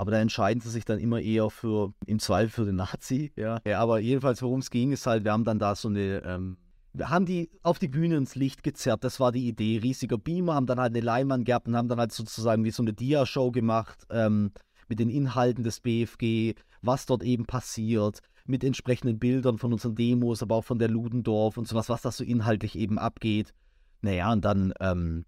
[0.00, 3.60] Aber da entscheiden sie sich dann immer eher für, im Zweifel für den Nazi, ja.
[3.66, 6.56] ja aber jedenfalls, worum es ging, ist halt, wir haben dann da so eine, ähm,
[6.94, 9.76] wir haben die auf die Bühne ins Licht gezerrt, das war die Idee.
[9.76, 12.82] Riesiger Beamer, haben dann halt eine Leinwand gehabt und haben dann halt sozusagen wie so
[12.82, 14.52] eine Dia-Show gemacht ähm,
[14.88, 20.42] mit den Inhalten des BFG, was dort eben passiert mit entsprechenden Bildern von unseren Demos,
[20.42, 23.52] aber auch von der Ludendorff und sowas, was das so inhaltlich eben abgeht.
[24.00, 25.26] Naja, und dann ähm,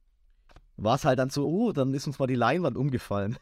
[0.79, 3.37] war es halt dann so, oh, dann ist uns mal die Leinwand umgefallen.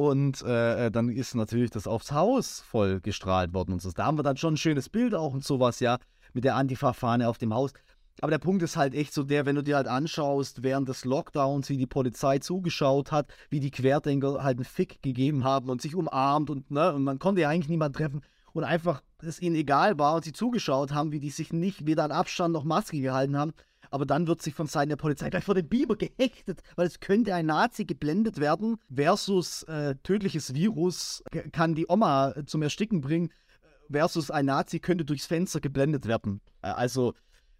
[0.00, 3.90] Und äh, dann ist natürlich das aufs Haus voll gestrahlt worden und so.
[3.90, 5.98] Da haben wir dann schon ein schönes Bild auch und sowas, ja,
[6.32, 7.74] mit der Antifa-Fahne auf dem Haus.
[8.22, 11.04] Aber der Punkt ist halt echt so der, wenn du dir halt anschaust, während des
[11.04, 15.82] Lockdowns, wie die Polizei zugeschaut hat, wie die Querdenker halt einen Fick gegeben haben und
[15.82, 18.22] sich umarmt und, ne, und man konnte ja eigentlich niemanden treffen
[18.54, 22.04] und einfach es ihnen egal war und sie zugeschaut haben, wie die sich nicht weder
[22.04, 23.52] an Abstand noch Maske gehalten haben.
[23.90, 27.00] Aber dann wird sich von Seiten der Polizei gleich vor dem Biber gehechtet, weil es
[27.00, 33.30] könnte ein Nazi geblendet werden versus äh, tödliches Virus kann die Oma zum Ersticken bringen
[33.90, 36.40] versus ein Nazi könnte durchs Fenster geblendet werden.
[36.62, 37.14] Äh, also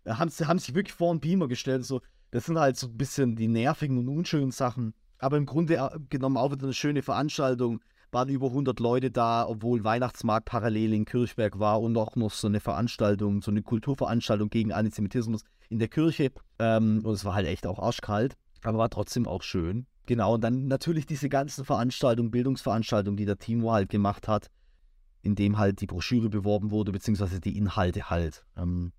[0.04, 1.84] äh, haben, sie, haben sich wirklich vor einen Beamer gestellt.
[1.84, 2.00] So,
[2.30, 4.94] das sind halt so ein bisschen die nervigen und unschönen Sachen.
[5.18, 7.80] Aber im Grunde äh, genommen auch wieder eine schöne Veranstaltung
[8.12, 12.48] waren über 100 Leute da, obwohl Weihnachtsmarkt parallel in Kirchberg war und auch noch so
[12.48, 16.30] eine Veranstaltung, so eine Kulturveranstaltung gegen Antisemitismus in der Kirche.
[16.58, 19.86] Ähm, und es war halt echt auch arschkalt, aber war trotzdem auch schön.
[20.06, 24.50] Genau, und dann natürlich diese ganzen Veranstaltungen, Bildungsveranstaltungen, die der Timo halt gemacht hat,
[25.22, 28.92] in dem halt die Broschüre beworben wurde, beziehungsweise die Inhalte halt ähm,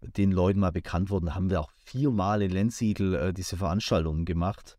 [0.00, 1.26] den Leuten mal bekannt wurden.
[1.26, 4.78] Da haben wir auch viermal in Lensiedel äh, diese Veranstaltungen gemacht,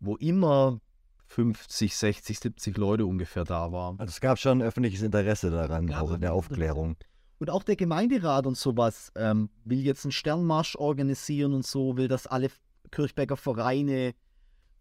[0.00, 0.80] wo immer
[1.28, 3.98] 50, 60, 70 Leute ungefähr da waren.
[3.98, 6.96] Also es gab schon öffentliches Interesse daran, ja, auch in der Aufklärung.
[7.38, 12.08] Und auch der Gemeinderat und sowas ähm, will jetzt einen Sternmarsch organisieren und so, will,
[12.08, 12.48] dass alle
[12.90, 14.14] Kirchberger Vereine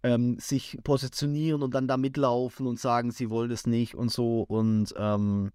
[0.04, 4.42] ähm, sich positionieren und dann da mitlaufen und sagen, sie wollen das nicht und so.
[4.44, 5.52] Und ähm,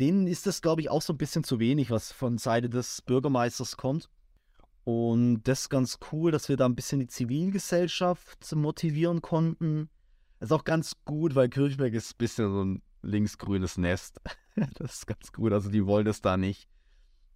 [0.00, 3.02] denen ist das, glaube ich, auch so ein bisschen zu wenig, was von Seite des
[3.02, 4.08] Bürgermeisters kommt.
[4.84, 9.88] Und das ist ganz cool, dass wir da ein bisschen die Zivilgesellschaft motivieren konnten.
[10.40, 14.20] Ist auch ganz gut, weil Kirchberg ist ein bisschen so ein linksgrünes Nest.
[14.74, 15.52] das ist ganz gut.
[15.52, 16.68] Also die wollen das da nicht.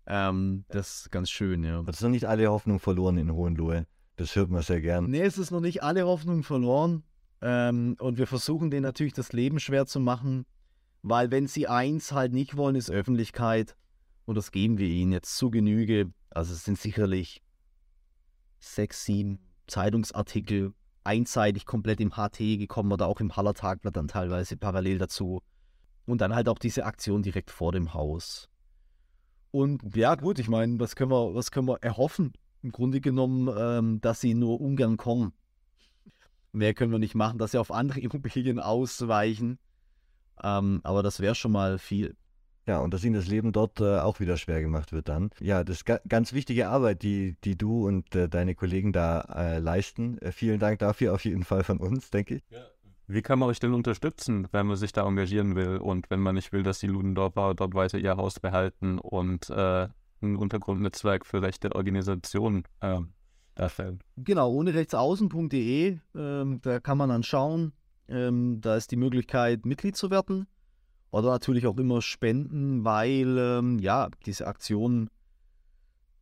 [0.07, 1.83] Ähm, das ist ganz schön, ja.
[1.83, 3.87] Das ist noch nicht alle Hoffnung verloren in Hohenlohe.
[4.17, 5.11] Das hört man sehr gern.
[5.11, 7.05] Nee, es ist noch nicht alle Hoffnung verloren.
[7.41, 10.45] Ähm, und wir versuchen denen natürlich das Leben schwer zu machen,
[11.03, 13.77] weil wenn sie eins halt nicht wollen, ist Öffentlichkeit.
[14.25, 16.13] Und das geben wir ihnen jetzt zu Genüge.
[16.31, 17.43] Also es sind sicherlich
[18.59, 20.73] sechs, sieben Zeitungsartikel
[21.05, 25.43] einseitig komplett im HT gekommen oder auch im Haller Tagblatt dann teilweise parallel dazu.
[26.07, 28.49] Und dann halt auch diese Aktion direkt vor dem Haus.
[29.51, 32.33] Und ja, gut, ich meine, was können wir, was können wir erhoffen?
[32.63, 35.33] Im Grunde genommen, ähm, dass sie nur ungern kommen.
[36.53, 39.59] Mehr können wir nicht machen, dass sie auf andere Immobilien ausweichen.
[40.43, 42.17] Ähm, aber das wäre schon mal viel.
[42.69, 45.31] Ja, und dass ihnen das Leben dort äh, auch wieder schwer gemacht wird dann.
[45.41, 49.23] Ja, das ist ga ganz wichtige Arbeit, die, die du und äh, deine Kollegen da
[49.35, 50.19] äh, leisten.
[50.19, 52.43] Äh, vielen Dank dafür auf jeden Fall von uns, denke ich.
[52.51, 52.59] Ja.
[53.07, 56.35] Wie kann man euch denn unterstützen, wenn man sich da engagieren will und wenn man
[56.35, 59.89] nicht will, dass die Ludendorfer dort weiter ihr Haus behalten und äh,
[60.21, 63.01] ein Untergrundnetzwerk für rechte Organisationen äh,
[63.55, 64.01] darstellen?
[64.19, 67.73] Genau, ohne rechtsaußen.de, ähm, da kann man dann schauen.
[68.11, 70.47] Ähm, da ist die Möglichkeit, Mitglied zu werden.
[71.11, 75.09] Oder natürlich auch immer spenden, weil ähm, ja, diese Aktionen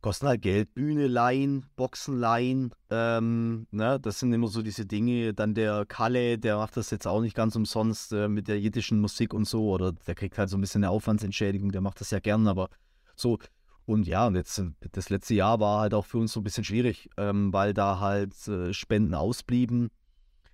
[0.01, 0.73] kosten halt Geld.
[0.73, 5.33] Bühne leihen, Boxen leihen, ähm, ne, das sind immer so diese Dinge.
[5.33, 9.01] Dann der Kalle, der macht das jetzt auch nicht ganz umsonst äh, mit der jiddischen
[9.01, 9.69] Musik und so.
[9.69, 12.69] Oder der kriegt halt so ein bisschen eine Aufwandsentschädigung, der macht das ja gern, aber
[13.15, 13.39] so.
[13.85, 14.61] Und ja, und jetzt
[14.91, 17.99] das letzte Jahr war halt auch für uns so ein bisschen schwierig, ähm, weil da
[17.99, 19.89] halt äh, Spenden ausblieben.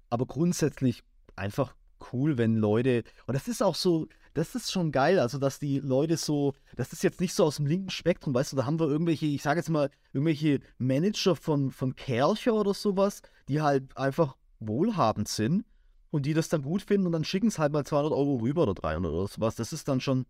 [0.10, 1.04] Aber grundsätzlich
[1.36, 1.76] einfach
[2.12, 5.80] cool, wenn Leute, und das ist auch so, das ist schon geil, also dass die
[5.80, 8.80] Leute so, das ist jetzt nicht so aus dem linken Spektrum, weißt du, da haben
[8.80, 13.96] wir irgendwelche, ich sage jetzt mal, irgendwelche Manager von, von Kercher oder sowas, die halt
[13.98, 15.66] einfach wohlhabend sind
[16.10, 18.64] und die das dann gut finden und dann schicken es halt mal 200 Euro rüber
[18.64, 19.56] oder 300 oder sowas.
[19.56, 20.26] Das ist dann schon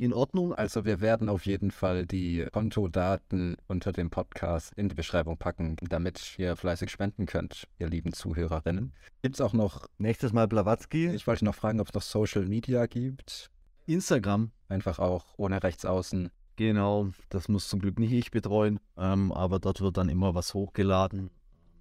[0.00, 0.54] in Ordnung.
[0.54, 5.76] Also wir werden auf jeden Fall die Kontodaten unter dem Podcast in die Beschreibung packen,
[5.88, 8.92] damit ihr fleißig spenden könnt, ihr lieben Zuhörerinnen.
[9.22, 9.86] Gibt es auch noch...
[9.98, 11.10] Nächstes Mal Blavatsky.
[11.10, 13.50] Ich wollte noch fragen, ob es noch Social Media gibt.
[13.86, 14.52] Instagram.
[14.68, 16.30] Einfach auch ohne Rechtsaußen.
[16.56, 20.52] Genau, das muss zum Glück nicht ich betreuen, ähm, aber dort wird dann immer was
[20.52, 21.30] hochgeladen.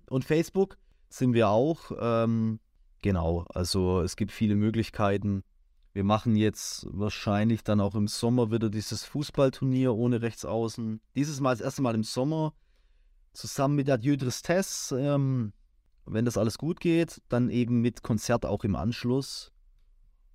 [0.09, 0.78] Und Facebook
[1.09, 1.91] sind wir auch.
[1.99, 2.59] Ähm,
[3.01, 5.43] genau, also es gibt viele Möglichkeiten.
[5.94, 11.02] Wir machen jetzt wahrscheinlich dann auch im Sommer wieder dieses Fußballturnier ohne Rechtsaußen.
[11.16, 12.54] Dieses Mal das erste Mal im Sommer
[13.34, 15.00] zusammen mit Adieu Tristesse.
[15.00, 15.54] Ähm,
[16.06, 19.52] wenn das alles gut geht, dann eben mit Konzert auch im Anschluss.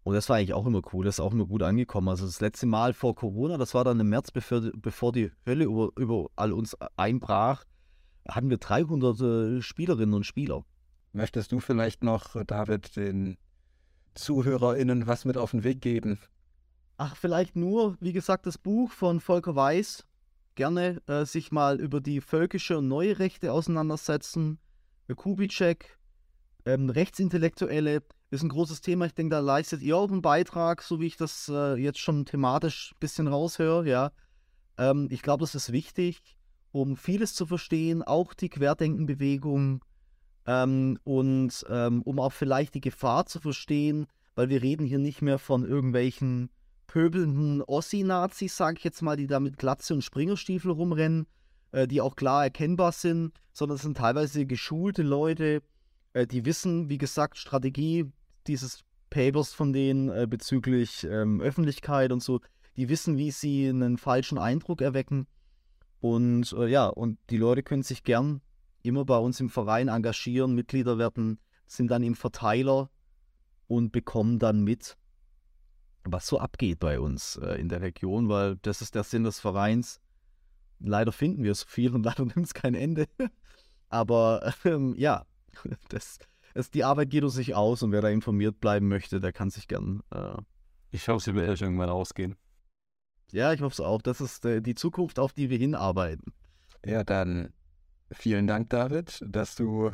[0.03, 2.09] Und das war eigentlich auch immer cool, das ist auch immer gut angekommen.
[2.09, 5.65] Also das letzte Mal vor Corona, das war dann im März, bevor, bevor die Hölle
[5.65, 7.65] über, überall uns einbrach,
[8.29, 10.65] hatten wir 300 äh, Spielerinnen und Spieler.
[11.13, 13.39] Möchtest du vielleicht noch, David, den
[14.15, 16.19] ZuhörerInnen was mit auf den Weg geben?
[16.97, 20.05] Ach, vielleicht nur, wie gesagt, das Buch von Volker Weiß.
[20.55, 24.59] Gerne äh, sich mal über die völkische und neue Rechte auseinandersetzen.
[25.17, 25.99] Kubitschek,
[26.65, 29.07] ähm, Rechtsintellektuelle ist ein großes Thema.
[29.07, 32.25] Ich denke, da leistet ihr auch einen Beitrag, so wie ich das äh, jetzt schon
[32.25, 33.89] thematisch ein bisschen raushöre.
[33.89, 34.13] Ja.
[34.79, 36.37] Ähm, ich glaube, das ist wichtig,
[36.73, 39.85] um vieles zu verstehen, auch die Querdenkenbewegung,
[40.47, 45.23] ähm, und ähm, um auch vielleicht die Gefahr zu verstehen, weil wir reden hier nicht
[45.23, 46.51] mehr von irgendwelchen
[46.87, 51.27] pöbelnden Ossi-Nazis, sage ich jetzt mal, die da mit Glatze und Springerstiefel rumrennen,
[51.73, 55.63] äh, die auch klar erkennbar sind, sondern es sind teilweise geschulte Leute,
[56.13, 58.11] äh, die wissen, wie gesagt, Strategie
[58.47, 62.41] dieses Papers von denen äh, bezüglich ähm, Öffentlichkeit und so,
[62.77, 65.27] die wissen, wie sie einen falschen Eindruck erwecken.
[66.01, 68.41] Und äh, ja, und die Leute können sich gern
[68.85, 72.91] immer bei uns im Verein engagieren, Mitglieder werden, sind dann im Verteiler
[73.67, 74.97] und bekommen dann mit,
[76.05, 79.41] was so abgeht bei uns äh, in der Region, weil das ist der Sinn des
[79.41, 80.01] Vereins.
[80.81, 83.07] Leider finden wir so viel und leider nimmt es kein Ende.
[83.89, 85.25] Aber ähm, ja,
[85.89, 86.19] das,
[86.53, 89.51] das, die Arbeit geht uns sich aus und wer da informiert bleiben möchte, der kann
[89.51, 90.03] sich gern.
[90.11, 90.37] Äh,
[90.91, 92.37] ich hoffe, sie wird irgendwann ausgehen.
[93.33, 94.03] Ja, ich hoffe es auch.
[94.03, 96.35] Das ist äh, die Zukunft, auf die wir hinarbeiten.
[96.85, 97.53] Ja, dann
[98.11, 99.93] Vielen Dank, David, dass du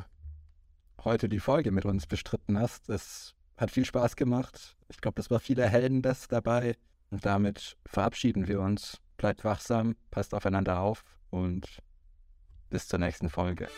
[1.05, 2.89] heute die Folge mit uns bestritten hast.
[2.89, 4.77] Es hat viel Spaß gemacht.
[4.89, 6.77] Ich glaube, es war viel Erhellendes dabei.
[7.11, 8.99] Und damit verabschieden wir uns.
[9.17, 11.83] Bleibt wachsam, passt aufeinander auf und
[12.71, 13.69] bis zur nächsten Folge.